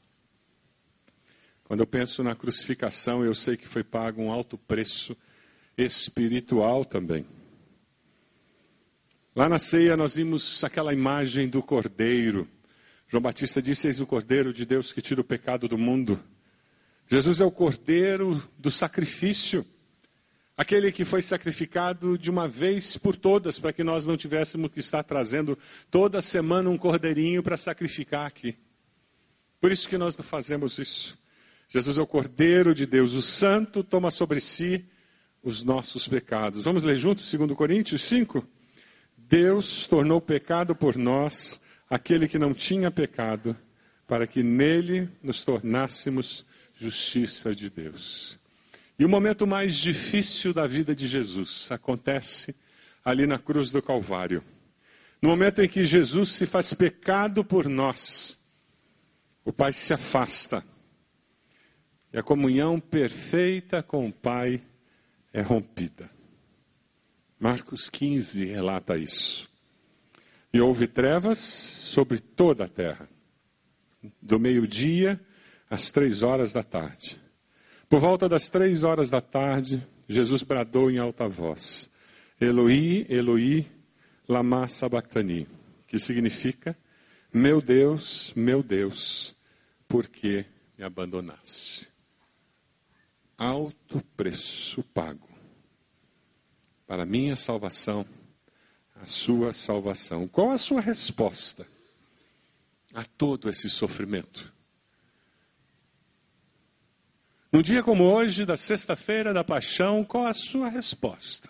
Quando 1.64 1.82
eu 1.82 1.88
penso 1.88 2.24
na 2.24 2.36
crucificação, 2.36 3.24
eu 3.24 3.34
sei 3.34 3.56
que 3.56 3.68
foi 3.68 3.84
pago 3.84 4.22
um 4.22 4.32
alto 4.32 4.58
preço 4.58 5.16
espiritual 5.78 6.84
também. 6.86 7.26
Lá 9.36 9.50
na 9.50 9.58
ceia 9.58 9.98
nós 9.98 10.16
vimos 10.16 10.64
aquela 10.64 10.94
imagem 10.94 11.48
do 11.48 11.64
cordeiro. 11.64 12.48
João 13.08 13.22
Batista 13.22 13.62
disse: 13.62 13.88
Eis 13.88 14.00
o 14.00 14.06
cordeiro 14.06 14.54
de 14.54 14.66
Deus 14.66 14.92
que 14.92 15.02
tira 15.02 15.22
o 15.22 15.24
pecado 15.24 15.68
do 15.68 15.78
mundo. 15.78 16.20
Jesus 17.08 17.40
é 17.40 17.46
o 17.46 17.52
cordeiro 17.52 18.42
do 18.58 18.70
sacrifício, 18.70 19.66
aquele 20.56 20.92
que 20.92 21.04
foi 21.04 21.22
sacrificado 21.22 22.18
de 22.18 22.30
uma 22.30 22.48
vez 22.48 22.98
por 22.98 23.16
todas, 23.16 23.60
para 23.60 23.74
que 23.74 23.84
nós 23.84 24.06
não 24.06 24.16
tivéssemos 24.16 24.72
que 24.72 24.80
estar 24.80 25.04
trazendo 25.04 25.58
toda 25.90 26.22
semana 26.22 26.70
um 26.70 26.78
cordeirinho 26.78 27.42
para 27.42 27.58
sacrificar 27.58 28.26
aqui. 28.26 28.56
Por 29.60 29.72
isso 29.72 29.90
que 29.90 29.98
nós 29.98 30.16
não 30.18 30.24
fazemos 30.24 30.78
isso. 30.78 31.18
Jesus 31.70 31.98
é 31.98 32.02
o 32.02 32.08
cordeiro 32.08 32.76
de 32.76 32.86
Deus, 32.86 33.14
o 33.14 33.22
santo 33.22 33.84
toma 33.84 34.12
sobre 34.12 34.40
si 34.40 34.86
os 35.42 35.64
nossos 35.64 36.08
pecados. 36.08 36.64
Vamos 36.64 36.84
ler 36.84 36.96
juntos 36.98 37.32
2 37.32 37.52
Coríntios 37.54 38.04
5? 38.04 38.48
Deus 39.18 39.88
tornou 39.88 40.22
pecado 40.22 40.76
por 40.76 40.96
nós 40.96 41.60
aquele 41.90 42.28
que 42.28 42.38
não 42.38 42.54
tinha 42.54 42.92
pecado, 42.92 43.56
para 44.08 44.28
que 44.28 44.44
nele 44.44 45.10
nos 45.22 45.44
tornássemos 45.44 46.46
justiça 46.80 47.56
de 47.56 47.70
Deus. 47.70 48.38
E 49.04 49.06
o 49.06 49.10
momento 49.10 49.46
mais 49.46 49.76
difícil 49.76 50.54
da 50.54 50.66
vida 50.66 50.96
de 50.96 51.08
Jesus 51.08 51.70
acontece 51.70 52.56
ali 53.04 53.28
na 53.28 53.38
cruz 53.38 53.70
do 53.70 53.82
Calvário. 53.82 54.42
No 55.22 55.28
momento 55.28 55.62
em 55.62 55.68
que 55.68 55.84
Jesus 55.84 56.32
se 56.32 56.46
faz 56.46 56.74
pecado 56.74 57.44
por 57.44 57.68
nós, 57.68 58.40
o 59.44 59.52
Pai 59.52 59.74
se 59.74 59.94
afasta. 59.94 60.64
E 62.14 62.18
a 62.18 62.24
comunhão 62.24 62.80
perfeita 62.80 63.84
com 63.84 64.08
o 64.08 64.14
Pai 64.14 64.64
é 65.34 65.42
rompida. 65.42 66.10
Marcos 67.38 67.90
15 67.90 68.46
relata 68.46 68.96
isso. 68.96 69.50
E 70.54 70.62
houve 70.62 70.88
trevas 70.88 71.40
sobre 71.40 72.20
toda 72.22 72.64
a 72.64 72.70
terra, 72.70 73.10
do 74.22 74.40
meio-dia 74.40 75.20
às 75.70 75.92
três 75.92 76.24
horas 76.24 76.54
da 76.54 76.64
tarde. 76.64 77.22
Por 77.94 78.00
volta 78.00 78.28
das 78.28 78.50
três 78.50 78.84
horas 78.84 79.12
da 79.12 79.22
tarde, 79.22 79.88
Jesus 80.10 80.42
bradou 80.42 80.90
em 80.90 80.98
alta 80.98 81.28
voz: 81.28 81.92
Eloi, 82.42 83.06
Eloi, 83.08 83.68
lama 84.28 84.68
sabachthani, 84.68 85.48
que 85.86 86.00
significa: 86.00 86.76
Meu 87.32 87.62
Deus, 87.62 88.34
meu 88.36 88.64
Deus, 88.64 89.36
por 89.88 90.08
que 90.08 90.44
me 90.76 90.84
abandonaste? 90.84 91.88
Alto 93.38 94.04
preço 94.18 94.82
pago 94.92 95.30
para 96.88 97.04
a 97.04 97.06
minha 97.06 97.36
salvação, 97.36 98.08
a 98.96 99.06
sua 99.06 99.54
salvação. 99.54 100.28
Qual 100.28 100.50
a 100.50 100.58
sua 100.58 100.82
resposta 100.82 101.68
a 102.92 103.06
todo 103.06 103.52
esse 103.52 103.70
sofrimento? 103.70 104.52
No 107.54 107.62
dia 107.62 107.84
como 107.84 108.06
hoje, 108.06 108.48
da 108.48 108.58
sexta-feira 108.58 109.32
da 109.32 109.44
paixão, 109.44 110.04
qual 110.04 110.26
a 110.26 110.34
sua 110.34 110.70
resposta? 110.70 111.48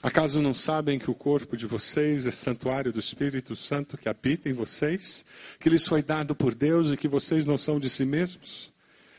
Acaso 0.00 0.40
não 0.40 0.54
sabem 0.54 0.96
que 0.96 1.10
o 1.10 1.14
corpo 1.14 1.56
de 1.56 1.66
vocês 1.66 2.24
é 2.24 2.30
santuário 2.30 2.92
do 2.92 3.00
Espírito 3.00 3.56
Santo 3.56 3.98
que 3.98 4.08
habita 4.08 4.48
em 4.48 4.52
vocês? 4.52 5.24
Que 5.58 5.68
lhes 5.68 5.84
foi 5.84 6.04
dado 6.04 6.36
por 6.36 6.54
Deus 6.54 6.92
e 6.92 6.96
que 6.96 7.08
vocês 7.08 7.44
não 7.44 7.58
são 7.58 7.80
de 7.80 7.90
si 7.90 8.04
mesmos? 8.04 8.72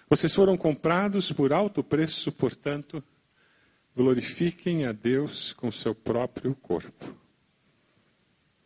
Vocês 0.09 0.33
foram 0.33 0.55
comprados 0.55 1.33
por 1.33 1.51
alto 1.51 1.83
preço, 1.83 2.31
portanto, 2.31 3.03
glorifiquem 3.93 4.85
a 4.85 4.93
Deus 4.93 5.51
com 5.51 5.69
seu 5.69 5.93
próprio 5.93 6.55
corpo. 6.55 7.22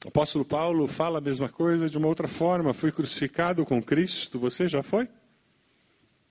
O 0.06 0.10
apóstolo 0.10 0.46
Paulo 0.46 0.88
fala 0.88 1.18
a 1.18 1.22
mesma 1.22 1.50
coisa 1.50 1.90
de 1.90 1.98
uma 1.98 2.08
outra 2.08 2.28
forma. 2.28 2.74
Fui 2.74 2.92
crucificado 2.92 3.66
com 3.66 3.82
Cristo. 3.82 4.40
Você 4.40 4.68
já 4.68 4.84
foi? 4.84 5.08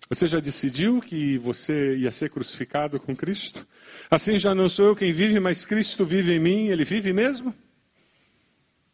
Você 0.09 0.29
já 0.29 0.39
decidiu 0.39 1.01
que 1.01 1.37
você 1.39 1.97
ia 1.97 2.13
ser 2.13 2.31
crucificado 2.31 3.01
com 3.01 3.15
Cristo? 3.17 3.67
Assim 4.09 4.39
já 4.39 4.55
não 4.55 4.69
sou 4.69 4.87
eu 4.87 4.97
quem 4.97 5.13
vive, 5.13 5.41
mas 5.41 5.67
Cristo 5.67 6.05
vive 6.05 6.35
em 6.35 6.39
mim. 6.39 6.67
Ele 6.69 6.85
vive 6.85 7.13
mesmo? 7.13 7.53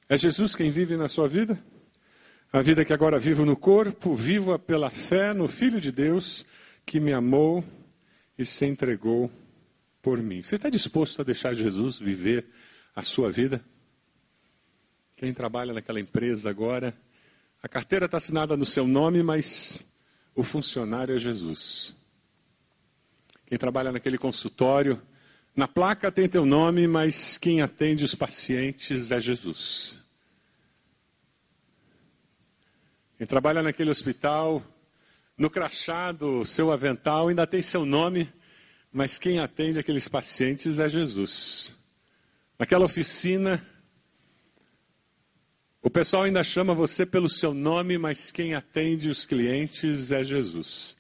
É 0.08 0.16
Jesus 0.16 0.54
quem 0.54 0.70
vive 0.70 0.96
na 0.96 1.06
sua 1.06 1.28
vida? 1.28 1.62
A 2.50 2.62
vida 2.62 2.84
que 2.84 2.94
agora 2.94 3.18
vivo 3.18 3.44
no 3.44 3.56
corpo, 3.56 4.14
vivo 4.14 4.58
pela 4.58 4.88
fé 4.88 5.34
no 5.34 5.48
Filho 5.48 5.80
de 5.80 5.92
Deus 5.92 6.46
que 6.86 6.98
me 6.98 7.12
amou 7.12 7.62
e 8.38 8.44
se 8.44 8.64
entregou 8.64 9.30
por 10.00 10.20
mim. 10.22 10.42
Você 10.42 10.56
está 10.56 10.70
disposto 10.70 11.20
a 11.20 11.24
deixar 11.24 11.52
Jesus 11.54 11.98
viver 11.98 12.46
a 12.96 13.02
sua 13.02 13.30
vida? 13.30 13.62
Quem 15.22 15.32
trabalha 15.32 15.72
naquela 15.72 16.00
empresa 16.00 16.50
agora, 16.50 16.92
a 17.62 17.68
carteira 17.68 18.06
está 18.06 18.16
assinada 18.16 18.56
no 18.56 18.66
seu 18.66 18.88
nome, 18.88 19.22
mas 19.22 19.80
o 20.34 20.42
funcionário 20.42 21.14
é 21.14 21.18
Jesus. 21.20 21.94
Quem 23.46 23.56
trabalha 23.56 23.92
naquele 23.92 24.18
consultório, 24.18 25.00
na 25.54 25.68
placa 25.68 26.10
tem 26.10 26.28
teu 26.28 26.44
nome, 26.44 26.88
mas 26.88 27.38
quem 27.38 27.62
atende 27.62 28.04
os 28.04 28.16
pacientes 28.16 29.12
é 29.12 29.20
Jesus. 29.20 30.02
Quem 33.16 33.24
trabalha 33.24 33.62
naquele 33.62 33.90
hospital, 33.90 34.60
no 35.38 35.48
crachá 35.48 36.10
do 36.10 36.44
seu 36.44 36.72
avental 36.72 37.28
ainda 37.28 37.46
tem 37.46 37.62
seu 37.62 37.86
nome, 37.86 38.28
mas 38.92 39.20
quem 39.20 39.38
atende 39.38 39.78
aqueles 39.78 40.08
pacientes 40.08 40.80
é 40.80 40.88
Jesus. 40.88 41.78
Naquela 42.58 42.84
oficina, 42.84 43.64
o 45.82 45.90
pessoal 45.90 46.22
ainda 46.22 46.44
chama 46.44 46.72
você 46.72 47.04
pelo 47.04 47.28
seu 47.28 47.52
nome, 47.52 47.98
mas 47.98 48.30
quem 48.30 48.54
atende 48.54 49.10
os 49.10 49.26
clientes 49.26 50.12
é 50.12 50.22
Jesus. 50.22 50.96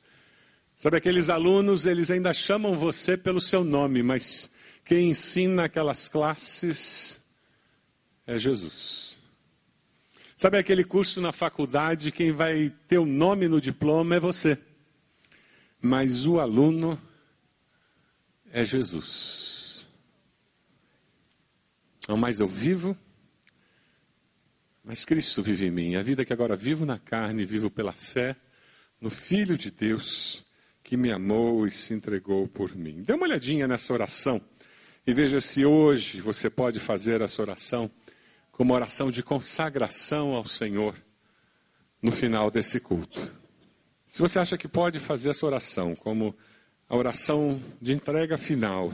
Sabe, 0.74 0.96
aqueles 0.96 1.28
alunos, 1.28 1.86
eles 1.86 2.10
ainda 2.10 2.34
chamam 2.34 2.76
você 2.76 3.16
pelo 3.16 3.40
seu 3.40 3.62
nome, 3.62 4.02
mas 4.02 4.50
quem 4.84 5.10
ensina 5.10 5.64
aquelas 5.64 6.08
classes 6.08 7.20
é 8.26 8.36
Jesus. 8.36 9.16
Sabe 10.36 10.58
aquele 10.58 10.82
curso 10.82 11.20
na 11.20 11.30
faculdade, 11.30 12.10
quem 12.10 12.32
vai 12.32 12.74
ter 12.88 12.98
o 12.98 13.06
nome 13.06 13.46
no 13.46 13.60
diploma 13.60 14.16
é 14.16 14.20
você. 14.20 14.58
Mas 15.80 16.26
o 16.26 16.40
aluno 16.40 17.00
é 18.50 18.64
Jesus. 18.64 19.86
Não 22.08 22.16
mais 22.16 22.40
eu 22.40 22.48
vivo, 22.48 22.98
mas 24.84 25.04
Cristo 25.04 25.42
vive 25.42 25.66
em 25.66 25.70
mim. 25.70 25.94
A 25.94 26.02
vida 26.02 26.24
que 26.24 26.32
agora 26.32 26.56
vivo 26.56 26.84
na 26.84 26.98
carne, 26.98 27.44
vivo 27.44 27.70
pela 27.70 27.92
fé 27.92 28.36
no 29.00 29.10
Filho 29.10 29.56
de 29.56 29.70
Deus 29.70 30.44
que 30.82 30.96
me 30.96 31.12
amou 31.12 31.66
e 31.66 31.70
se 31.70 31.94
entregou 31.94 32.48
por 32.48 32.74
mim. 32.74 33.02
Dê 33.02 33.12
uma 33.12 33.24
olhadinha 33.24 33.68
nessa 33.68 33.92
oração 33.92 34.40
e 35.06 35.12
veja 35.12 35.40
se 35.40 35.64
hoje 35.64 36.20
você 36.20 36.50
pode 36.50 36.78
fazer 36.78 37.20
essa 37.20 37.40
oração 37.40 37.90
como 38.50 38.74
oração 38.74 39.10
de 39.10 39.22
consagração 39.22 40.34
ao 40.34 40.46
Senhor 40.46 40.94
no 42.00 42.12
final 42.12 42.50
desse 42.50 42.78
culto. 42.78 43.32
Se 44.06 44.20
você 44.20 44.38
acha 44.38 44.58
que 44.58 44.68
pode 44.68 44.98
fazer 44.98 45.30
essa 45.30 45.46
oração 45.46 45.94
como 45.96 46.36
a 46.88 46.96
oração 46.96 47.62
de 47.80 47.92
entrega 47.92 48.36
final 48.36 48.92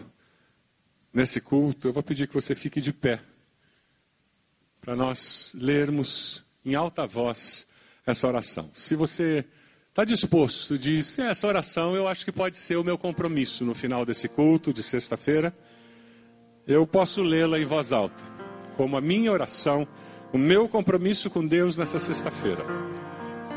nesse 1.13 1.41
culto, 1.41 1.89
eu 1.89 1.93
vou 1.93 2.03
pedir 2.03 2.29
que 2.29 2.35
você 2.35 2.55
fique 2.55 2.81
de 2.81 2.93
pé 2.93 3.21
para 4.81 4.97
nós 4.97 5.53
lermos 5.55 6.45
em 6.65 6.75
alta 6.75 7.07
voz 7.07 7.67
essa 8.07 8.27
oração. 8.27 8.71
Se 8.75 8.95
você 8.95 9.45
está 9.89 10.05
disposto, 10.05 10.79
diz, 10.79 11.19
essa 11.19 11.47
oração 11.47 11.95
eu 11.95 12.09
acho 12.09 12.25
que 12.25 12.33
pode 12.33 12.57
ser 12.57 12.77
o 12.77 12.85
meu 12.85 12.97
compromisso 12.97 13.65
no 13.65 13.75
final 13.75 14.07
desse 14.07 14.29
culto 14.29 14.73
de 14.73 14.83
sexta-feira, 14.83 15.57
eu 16.67 16.87
posso 16.87 17.23
lê-la 17.23 17.59
em 17.59 17.65
voz 17.65 17.93
alta 17.93 18.39
como 18.79 18.97
a 18.97 19.01
minha 19.01 19.33
oração, 19.33 19.89
o 20.33 20.39
meu 20.39 20.69
compromisso 20.69 21.29
com 21.29 21.45
Deus 21.45 21.77
nessa 21.77 21.99
sexta-feira. 21.99 22.65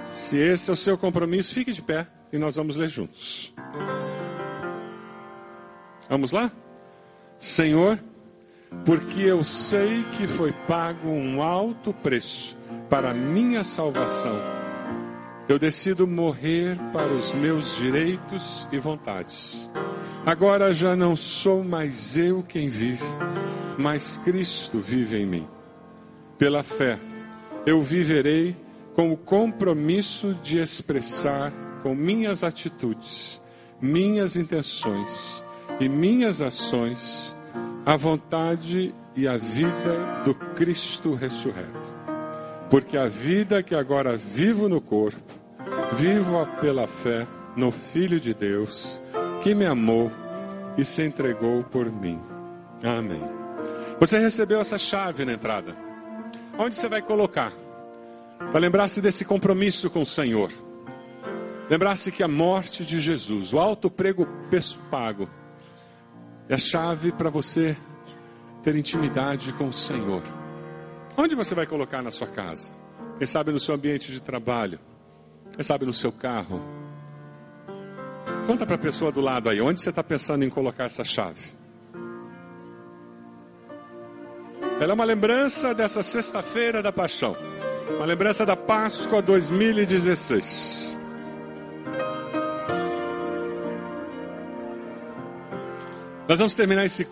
Se 0.10 0.36
esse 0.36 0.68
é 0.72 0.74
o 0.74 0.76
seu 0.76 0.98
compromisso, 0.98 1.54
fique 1.54 1.72
de 1.72 1.82
pé 1.82 2.08
e 2.34 2.40
nós 2.40 2.56
vamos 2.56 2.76
ler 2.76 2.90
juntos. 2.90 3.54
Vamos 6.10 6.32
lá? 6.32 6.52
Senhor, 7.38 8.04
porque 8.86 9.22
eu 9.22 9.44
sei 9.44 10.04
que 10.18 10.28
foi 10.28 10.52
pago 10.68 11.10
um 11.10 11.42
alto 11.42 11.94
preço 11.94 12.58
para 12.90 13.14
minha 13.14 13.64
salvação. 13.64 14.40
Eu 15.48 15.60
decido 15.60 16.08
morrer 16.08 16.78
para 16.94 17.12
os 17.12 17.34
meus 17.34 17.76
direitos 17.78 18.68
e 18.72 18.80
vontades. 18.80 19.70
Agora 20.26 20.74
já 20.74 20.96
não 20.96 21.16
sou 21.16 21.64
mais 21.64 22.16
eu 22.18 22.42
quem 22.44 22.70
vive, 22.70 23.04
mas 23.78 24.18
Cristo 24.24 24.80
vive 24.80 25.18
em 25.18 25.26
mim. 25.26 25.48
Pela 26.38 26.64
fé, 26.64 26.98
eu 27.66 27.82
viverei 27.82 28.56
com 28.96 29.12
o 29.12 29.18
compromisso 29.18 30.34
de 30.42 30.60
expressar 30.60 31.52
com 31.84 31.94
minhas 31.94 32.44
atitudes, 32.44 33.42
minhas 33.82 34.36
intenções 34.36 35.44
e 35.80 35.90
minhas 35.90 36.42
ações 36.42 37.36
a 37.86 37.96
vontade 37.96 38.94
e 39.16 39.28
a 39.28 39.38
vida 39.38 40.24
do 40.24 40.36
Cristo 40.36 41.16
ressurreto. 41.16 41.92
Porque 42.70 42.96
a 42.96 43.08
vida 43.08 43.64
que 43.64 43.76
agora 43.76 44.16
vivo 44.16 44.70
no 44.70 44.80
corpo, 44.80 45.20
vivo 45.94 46.46
pela 46.60 46.88
fé 46.88 47.28
no 47.56 47.72
Filho 47.72 48.20
de 48.20 48.34
Deus, 48.34 49.02
que 49.44 49.54
me 49.54 49.66
amou 49.66 50.12
e 50.78 50.86
se 50.86 51.02
entregou 51.02 51.64
por 51.64 51.92
mim. 51.92 52.20
Amém. 52.84 53.22
Você 54.00 54.18
recebeu 54.18 54.62
essa 54.62 54.78
chave 54.78 55.26
na 55.26 55.34
entrada. 55.34 55.76
Onde 56.58 56.76
você 56.76 56.88
vai 56.88 57.02
colocar? 57.02 57.52
Para 58.52 58.60
lembrar-se 58.60 59.02
desse 59.02 59.26
compromisso 59.26 59.90
com 59.90 60.02
o 60.02 60.06
Senhor. 60.06 60.52
Lembrar-se 61.70 62.12
que 62.12 62.24
a 62.24 62.28
morte 62.28 62.84
de 62.84 63.00
Jesus, 63.00 63.54
o 63.54 63.60
alto 63.60 63.90
prego 63.90 64.28
pago, 64.90 65.30
é 66.52 66.56
a 66.56 66.58
chave 66.58 67.14
para 67.14 67.30
você 67.30 67.78
ter 68.62 68.76
intimidade 68.76 69.54
com 69.54 69.70
o 69.70 69.74
Senhor. 69.74 70.22
Onde 71.16 71.34
você 71.34 71.56
vai 71.56 71.66
colocar 71.66 72.02
na 72.02 72.12
sua 72.12 72.28
casa? 72.28 72.70
Quem 73.18 73.26
sabe 73.26 73.54
no 73.54 73.60
seu 73.60 73.74
ambiente 73.74 74.12
de 74.12 74.20
trabalho? 74.22 74.78
Quem 75.54 75.64
sabe 75.64 75.86
no 75.86 75.94
seu 75.94 76.12
carro? 76.12 76.62
Conta 78.46 78.66
para 78.66 78.76
a 78.76 78.80
pessoa 78.80 79.14
do 79.14 79.22
lado 79.22 79.48
aí, 79.48 79.62
onde 79.62 79.80
você 79.80 79.92
está 79.92 80.04
pensando 80.04 80.44
em 80.44 80.50
colocar 80.50 80.86
essa 80.86 81.06
chave? 81.06 81.42
Ela 84.78 84.92
é 84.92 84.94
uma 84.94 85.06
lembrança 85.06 85.74
dessa 85.74 86.04
sexta-feira 86.04 86.84
da 86.84 86.92
paixão, 86.92 87.34
uma 87.96 88.06
lembrança 88.06 88.46
da 88.46 88.58
Páscoa 88.58 89.22
2016. 89.22 91.01
Nós 96.32 96.40
vamos 96.40 96.56
terminar 96.56 96.86
esse, 96.86 97.06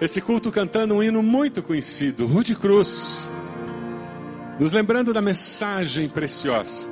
esse 0.00 0.20
culto 0.20 0.50
cantando 0.50 0.94
um 0.94 1.00
hino 1.00 1.22
muito 1.22 1.62
conhecido, 1.62 2.26
Rude 2.26 2.56
Cruz, 2.56 3.30
nos 4.58 4.72
lembrando 4.72 5.14
da 5.14 5.22
mensagem 5.22 6.08
preciosa. 6.08 6.84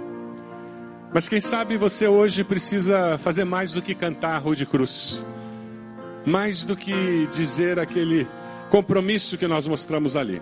Mas 1.12 1.28
quem 1.28 1.40
sabe 1.40 1.76
você 1.76 2.06
hoje 2.06 2.44
precisa 2.44 3.18
fazer 3.18 3.42
mais 3.42 3.72
do 3.72 3.82
que 3.82 3.92
cantar 3.92 4.38
Rude 4.38 4.64
Cruz, 4.66 5.24
mais 6.24 6.64
do 6.64 6.76
que 6.76 7.26
dizer 7.34 7.80
aquele 7.80 8.28
compromisso 8.70 9.36
que 9.36 9.48
nós 9.48 9.66
mostramos 9.66 10.14
ali. 10.14 10.40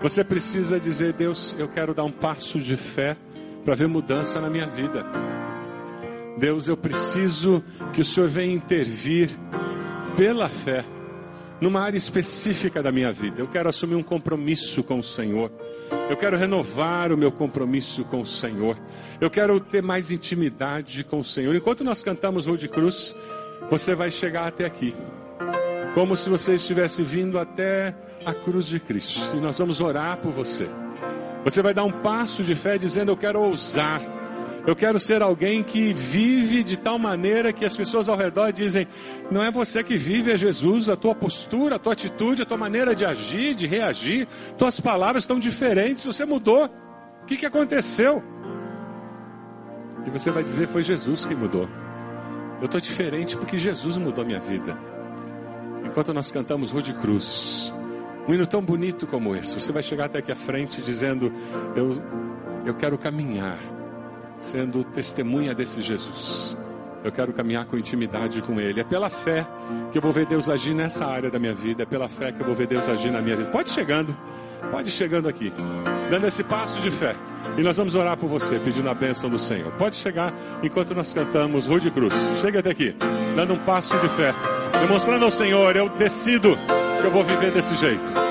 Você 0.00 0.22
precisa 0.22 0.78
dizer: 0.78 1.12
Deus, 1.12 1.56
eu 1.58 1.66
quero 1.66 1.92
dar 1.92 2.04
um 2.04 2.12
passo 2.12 2.60
de 2.60 2.76
fé 2.76 3.16
para 3.64 3.74
ver 3.74 3.88
mudança 3.88 4.40
na 4.40 4.48
minha 4.48 4.68
vida. 4.68 5.04
Deus, 6.38 6.68
eu 6.68 6.76
preciso 6.76 7.64
que 7.92 8.00
o 8.00 8.04
Senhor 8.04 8.28
venha 8.28 8.54
intervir 8.54 9.36
pela 10.16 10.48
fé, 10.48 10.84
numa 11.60 11.80
área 11.80 11.98
específica 11.98 12.82
da 12.82 12.90
minha 12.90 13.12
vida. 13.12 13.40
Eu 13.40 13.48
quero 13.48 13.68
assumir 13.68 13.94
um 13.94 14.02
compromisso 14.02 14.82
com 14.82 14.98
o 14.98 15.02
Senhor. 15.02 15.52
Eu 16.08 16.16
quero 16.16 16.36
renovar 16.36 17.12
o 17.12 17.16
meu 17.16 17.30
compromisso 17.30 18.04
com 18.04 18.22
o 18.22 18.26
Senhor. 18.26 18.78
Eu 19.20 19.30
quero 19.30 19.60
ter 19.60 19.82
mais 19.82 20.10
intimidade 20.10 21.04
com 21.04 21.20
o 21.20 21.24
Senhor. 21.24 21.54
Enquanto 21.54 21.84
nós 21.84 22.02
cantamos 22.02 22.46
Rude 22.46 22.68
Cruz, 22.68 23.14
você 23.70 23.94
vai 23.94 24.10
chegar 24.10 24.46
até 24.46 24.64
aqui. 24.64 24.94
Como 25.94 26.16
se 26.16 26.28
você 26.28 26.54
estivesse 26.54 27.02
vindo 27.02 27.38
até 27.38 27.94
a 28.24 28.34
cruz 28.34 28.66
de 28.66 28.80
Cristo. 28.80 29.36
E 29.36 29.40
nós 29.40 29.58
vamos 29.58 29.80
orar 29.80 30.16
por 30.18 30.32
você. 30.32 30.68
Você 31.44 31.62
vai 31.62 31.72
dar 31.72 31.84
um 31.84 31.92
passo 31.92 32.42
de 32.42 32.54
fé 32.54 32.76
dizendo: 32.76 33.12
Eu 33.12 33.16
quero 33.16 33.40
ousar 33.40 34.15
eu 34.66 34.74
quero 34.74 34.98
ser 34.98 35.22
alguém 35.22 35.62
que 35.62 35.94
vive 35.94 36.64
de 36.64 36.76
tal 36.76 36.98
maneira 36.98 37.52
que 37.52 37.64
as 37.64 37.76
pessoas 37.76 38.08
ao 38.08 38.16
redor 38.16 38.52
dizem: 38.52 38.88
não 39.30 39.40
é 39.40 39.50
você 39.50 39.82
que 39.84 39.96
vive, 39.96 40.32
é 40.32 40.36
Jesus, 40.36 40.88
a 40.88 40.96
tua 40.96 41.14
postura, 41.14 41.76
a 41.76 41.78
tua 41.78 41.92
atitude, 41.92 42.42
a 42.42 42.44
tua 42.44 42.56
maneira 42.56 42.92
de 42.92 43.04
agir, 43.04 43.54
de 43.54 43.66
reagir, 43.66 44.26
tuas 44.58 44.80
palavras 44.80 45.22
estão 45.22 45.38
diferentes, 45.38 46.04
você 46.04 46.26
mudou. 46.26 46.68
O 47.22 47.26
que, 47.26 47.36
que 47.36 47.46
aconteceu? 47.46 48.22
E 50.04 50.10
você 50.10 50.32
vai 50.32 50.42
dizer: 50.42 50.66
foi 50.66 50.82
Jesus 50.82 51.24
que 51.24 51.34
mudou. 51.34 51.68
Eu 52.60 52.64
estou 52.66 52.80
diferente 52.80 53.36
porque 53.36 53.56
Jesus 53.56 53.96
mudou 53.98 54.24
minha 54.24 54.40
vida. 54.40 54.76
Enquanto 55.84 56.12
nós 56.12 56.32
cantamos 56.32 56.72
Rude 56.72 56.92
Cruz, 56.94 57.72
um 58.26 58.34
hino 58.34 58.46
tão 58.48 58.60
bonito 58.60 59.06
como 59.06 59.36
esse, 59.36 59.54
você 59.54 59.70
vai 59.70 59.82
chegar 59.84 60.06
até 60.06 60.18
aqui 60.18 60.32
à 60.32 60.36
frente 60.36 60.82
dizendo: 60.82 61.32
Eu, 61.76 62.02
eu 62.64 62.74
quero 62.74 62.98
caminhar 62.98 63.75
sendo 64.38 64.84
testemunha 64.84 65.54
desse 65.54 65.80
Jesus. 65.80 66.56
Eu 67.04 67.12
quero 67.12 67.32
caminhar 67.32 67.64
com 67.66 67.78
intimidade 67.78 68.42
com 68.42 68.60
Ele. 68.60 68.80
É 68.80 68.84
pela 68.84 69.08
fé 69.08 69.46
que 69.92 69.98
eu 69.98 70.02
vou 70.02 70.10
ver 70.10 70.26
Deus 70.26 70.48
agir 70.48 70.74
nessa 70.74 71.06
área 71.06 71.30
da 71.30 71.38
minha 71.38 71.54
vida. 71.54 71.84
É 71.84 71.86
pela 71.86 72.08
fé 72.08 72.32
que 72.32 72.40
eu 72.40 72.46
vou 72.46 72.54
ver 72.54 72.66
Deus 72.66 72.88
agir 72.88 73.10
na 73.10 73.22
minha 73.22 73.36
vida. 73.36 73.48
Pode 73.50 73.70
chegando, 73.70 74.16
pode 74.70 74.90
chegando 74.90 75.28
aqui, 75.28 75.52
dando 76.10 76.26
esse 76.26 76.42
passo 76.42 76.80
de 76.80 76.90
fé. 76.90 77.14
E 77.56 77.62
nós 77.62 77.76
vamos 77.76 77.94
orar 77.94 78.16
por 78.16 78.28
você, 78.28 78.58
pedindo 78.58 78.90
a 78.90 78.94
bênção 78.94 79.30
do 79.30 79.38
Senhor. 79.38 79.70
Pode 79.72 79.94
chegar 79.96 80.34
enquanto 80.62 80.94
nós 80.94 81.12
cantamos 81.12 81.66
Rude 81.66 81.90
Cruz. 81.90 82.12
Chega 82.40 82.58
até 82.58 82.70
aqui, 82.70 82.94
dando 83.36 83.54
um 83.54 83.58
passo 83.58 83.96
de 83.98 84.08
fé, 84.08 84.34
demonstrando 84.80 85.24
ao 85.24 85.30
Senhor: 85.30 85.76
eu 85.76 85.88
decido 85.90 86.58
que 87.00 87.06
eu 87.06 87.10
vou 87.10 87.22
viver 87.22 87.52
desse 87.52 87.76
jeito. 87.76 88.25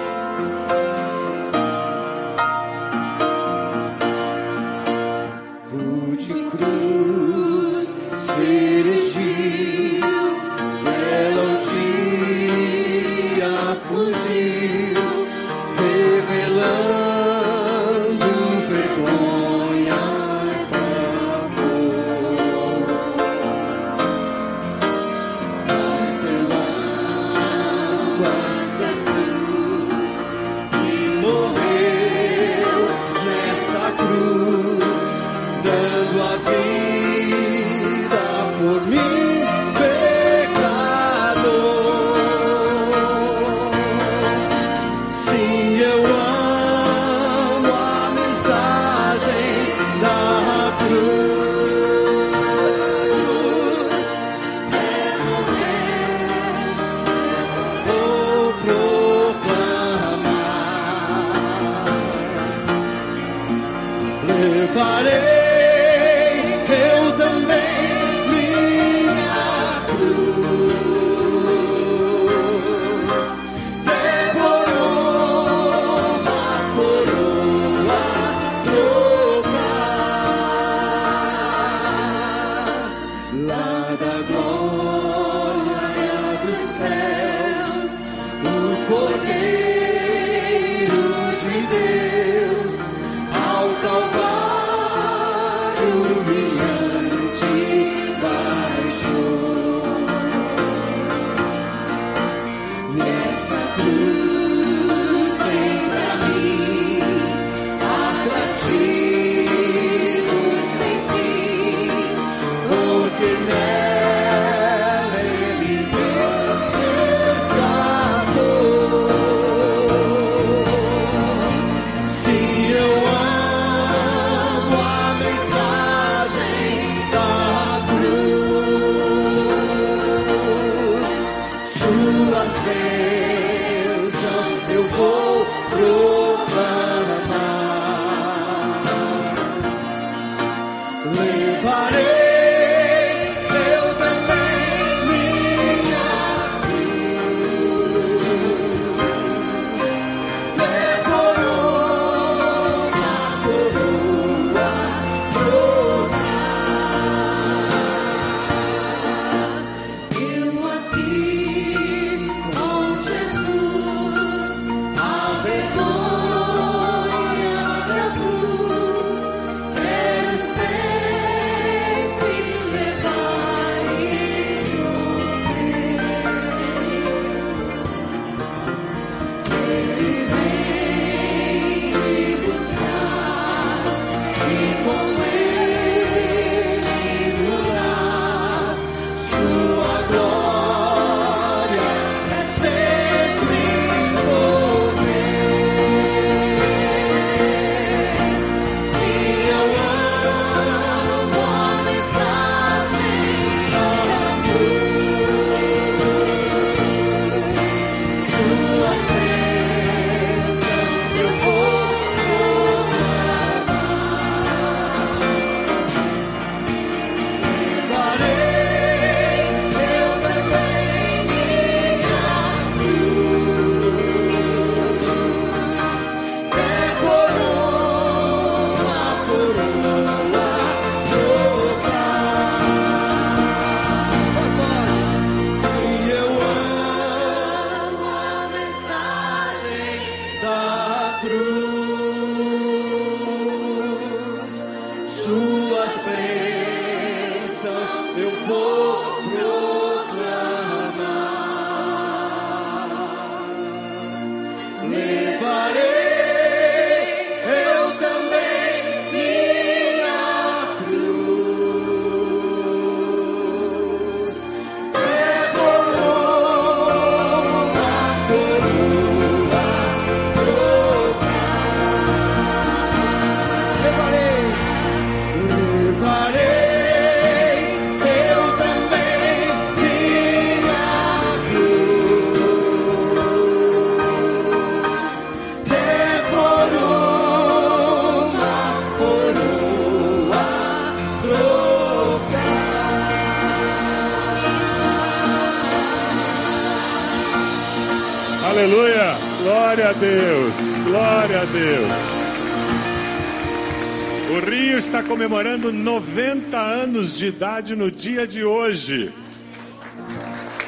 Comemorando 305.15 305.71
90 305.71 306.57
anos 306.57 307.17
de 307.17 307.27
idade 307.27 307.75
no 307.75 307.89
dia 307.89 308.27
de 308.27 308.43
hoje. 308.43 309.13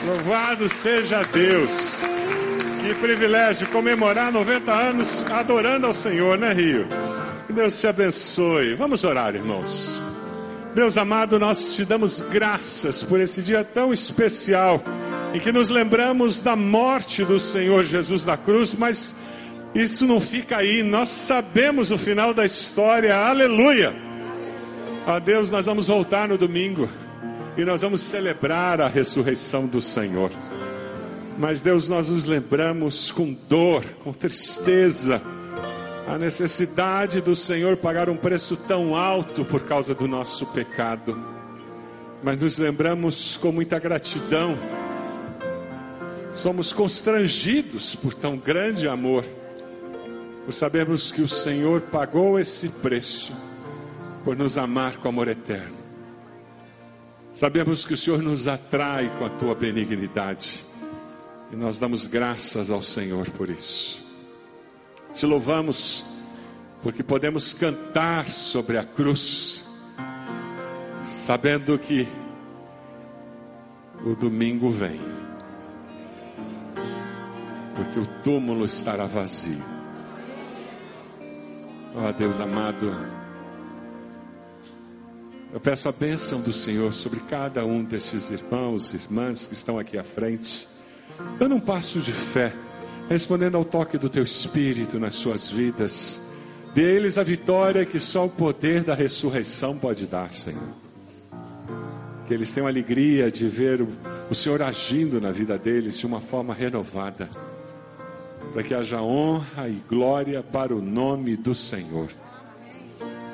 Louvado 0.06 0.70
seja 0.70 1.22
Deus. 1.24 2.00
Que 2.82 2.94
privilégio 2.96 3.68
comemorar 3.68 4.32
90 4.32 4.72
anos 4.72 5.26
adorando 5.30 5.88
ao 5.88 5.94
Senhor, 5.94 6.38
né, 6.38 6.54
Rio? 6.54 6.88
Que 7.46 7.54
Deus 7.54 7.80
te 7.80 7.88
abençoe. 7.88 8.74
Vamos 8.76 9.04
orar, 9.04 9.36
irmãos. 9.36 10.02
Deus 10.74 10.98
amado, 10.98 11.40
nós 11.40 11.76
te 11.76 11.84
damos 11.84 12.20
graças 12.20 13.04
por 13.04 13.20
esse 13.20 13.42
dia 13.42 13.64
tão 13.64 13.92
especial 13.92 14.84
em 15.34 15.40
que 15.40 15.52
nos 15.52 15.70
lembramos 15.70 16.40
da 16.40 16.56
morte 16.56 17.26
do 17.26 17.40
Senhor 17.40 17.84
Jesus 17.84 18.24
na 18.24 18.38
cruz, 18.38 18.74
mas 18.74 19.16
isso 19.76 20.06
não 20.06 20.20
fica 20.20 20.58
aí, 20.58 20.82
nós 20.84 21.10
sabemos 21.10 21.92
o 21.92 21.98
final 21.98 22.34
da 22.34 22.46
história, 22.46 23.16
aleluia. 23.16 23.94
Ó 25.06 25.20
Deus, 25.20 25.50
nós 25.50 25.66
vamos 25.66 25.88
voltar 25.88 26.28
no 26.28 26.38
domingo 26.38 26.90
e 27.56 27.64
nós 27.64 27.82
vamos 27.82 28.02
celebrar 28.02 28.82
a 28.82 28.88
ressurreição 28.88 29.66
do 29.66 29.82
Senhor. 29.82 30.32
Mas 31.38 31.62
Deus, 31.62 31.88
nós 31.88 32.10
nos 32.10 32.26
lembramos 32.26 33.12
com 33.12 33.32
dor, 33.48 33.84
com 34.04 34.12
tristeza, 34.12 35.22
a 36.08 36.18
necessidade 36.18 37.22
do 37.22 37.36
Senhor 37.36 37.78
pagar 37.78 38.10
um 38.10 38.18
preço 38.18 38.56
tão 38.56 38.96
alto 38.96 39.46
por 39.46 39.62
causa 39.64 39.94
do 39.94 40.08
nosso 40.08 40.46
pecado. 40.48 41.16
Mas 42.24 42.42
nos 42.42 42.58
lembramos 42.58 43.38
com 43.38 43.52
muita 43.52 43.78
gratidão. 43.78 44.58
Somos 46.34 46.74
constrangidos 46.74 47.94
por 47.94 48.14
tão 48.14 48.38
grande 48.38 48.88
amor, 48.88 49.26
por 50.48 50.54
sabermos 50.54 51.12
que 51.12 51.22
o 51.22 51.28
Senhor 51.28 51.82
pagou 51.82 52.40
esse 52.40 52.70
preço 52.70 53.34
por 54.24 54.38
nos 54.38 54.58
amar 54.58 54.96
com 54.96 55.10
amor 55.10 55.28
eterno. 55.28 55.76
Sabemos 57.36 57.84
que 57.84 57.94
o 57.94 57.98
Senhor 57.98 58.22
nos 58.22 58.48
atrai 58.48 59.14
com 59.20 59.26
a 59.26 59.30
tua 59.30 59.54
benignidade 59.54 60.64
e 61.52 61.56
nós 61.58 61.78
damos 61.78 62.08
graças 62.08 62.72
ao 62.72 62.82
Senhor 62.82 63.30
por 63.32 63.50
isso. 63.50 64.02
Te 65.14 65.26
louvamos 65.26 66.06
porque 66.82 67.04
podemos 67.04 67.52
cantar 67.52 68.30
sobre 68.30 68.78
a 68.78 68.86
cruz, 68.86 69.68
sabendo 71.04 71.78
que 71.78 72.08
o 74.06 74.16
domingo 74.16 74.70
vem, 74.70 75.02
porque 77.76 78.00
o 78.00 78.06
túmulo 78.24 78.64
estará 78.64 79.06
vazio. 79.06 79.77
Ó 82.00 82.10
oh, 82.10 82.14
Deus 82.14 82.40
amado, 82.40 82.96
eu 85.52 85.60
peço 85.60 85.90
a 85.90 85.92
bênção 85.92 86.40
do 86.40 86.54
Senhor 86.54 86.94
sobre 86.94 87.20
cada 87.22 87.66
um 87.66 87.84
desses 87.84 88.30
irmãos 88.30 88.94
e 88.94 88.98
irmãs 88.98 89.48
que 89.48 89.56
estão 89.56 89.80
aqui 89.80 89.98
à 89.98 90.04
frente, 90.04 90.68
dando 91.40 91.56
um 91.56 91.60
passo 91.60 92.00
de 92.00 92.12
fé, 92.12 92.54
respondendo 93.10 93.58
ao 93.58 93.66
toque 93.66 93.98
do 93.98 94.10
teu 94.10 94.24
Espírito 94.24 95.00
nas 95.00 95.16
suas 95.16 95.50
vidas. 95.50 96.22
Dê 96.76 96.86
a 96.86 96.90
eles 96.90 97.18
a 97.18 97.24
vitória 97.24 97.84
que 97.84 98.00
só 98.00 98.28
o 98.28 98.30
poder 98.30 98.84
da 98.84 98.94
ressurreição 98.94 99.76
pode 99.76 100.06
dar, 100.06 100.32
Senhor. 100.34 100.70
que 102.28 102.34
eles 102.34 102.54
tenham 102.54 102.68
alegria 102.68 103.32
de 103.32 103.48
ver 103.48 103.82
o, 103.82 103.88
o 104.30 104.36
Senhor 104.36 104.62
agindo 104.62 105.20
na 105.20 105.32
vida 105.32 105.58
deles 105.58 105.98
de 105.98 106.06
uma 106.06 106.22
forma 106.22 106.54
renovada, 106.54 107.28
para 108.54 108.64
que 108.64 108.74
haja 108.74 109.02
honra 109.02 109.68
e 109.70 109.82
glória 109.88 110.42
para 110.42 110.76
o 110.76 110.82
nome 110.82 111.36
do 111.36 111.54
Senhor. 111.54 112.10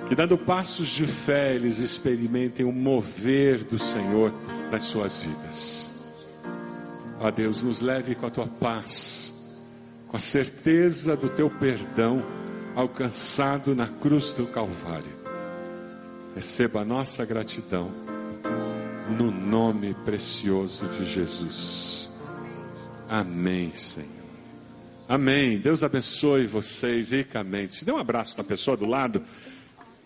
Que 0.08 0.16
dando 0.16 0.38
passos 0.38 0.90
de 0.90 1.08
fé 1.08 1.56
eles 1.56 1.80
experimentem 1.80 2.66
o 2.66 2.72
mover 2.72 3.64
do 3.64 3.80
Senhor 3.80 4.34
nas 4.72 4.84
suas 4.84 5.18
vidas. 5.20 5.92
Ó 7.20 7.32
Deus, 7.32 7.64
nos 7.64 7.80
leve 7.80 8.16
com 8.16 8.26
a 8.26 8.30
tua 8.30 8.48
paz, 8.48 9.34
com 10.10 10.18
a 10.18 10.20
certeza 10.20 11.16
do 11.16 11.30
teu 11.30 11.50
perdão 11.50 12.22
alcançado 12.76 13.74
na 13.74 13.88
cruz 13.88 14.34
do 14.34 14.46
Calvário. 14.48 15.24
Receba 16.36 16.82
a 16.82 16.86
nossa 16.86 17.24
gratidão 17.24 17.92
no 19.18 19.32
nome 19.32 19.94
precioso 20.06 20.88
de 20.88 21.06
Jesus. 21.06 22.12
Amém, 23.08 23.72
Senhor. 23.74 24.23
Amém. 25.08 25.60
Deus 25.60 25.84
abençoe 25.84 26.48
vocês 26.48 27.12
ricamente. 27.12 27.84
Dê 27.84 27.92
um 27.92 27.98
abraço 27.98 28.38
na 28.38 28.44
pessoa 28.44 28.78
do 28.78 28.86
lado. 28.86 29.22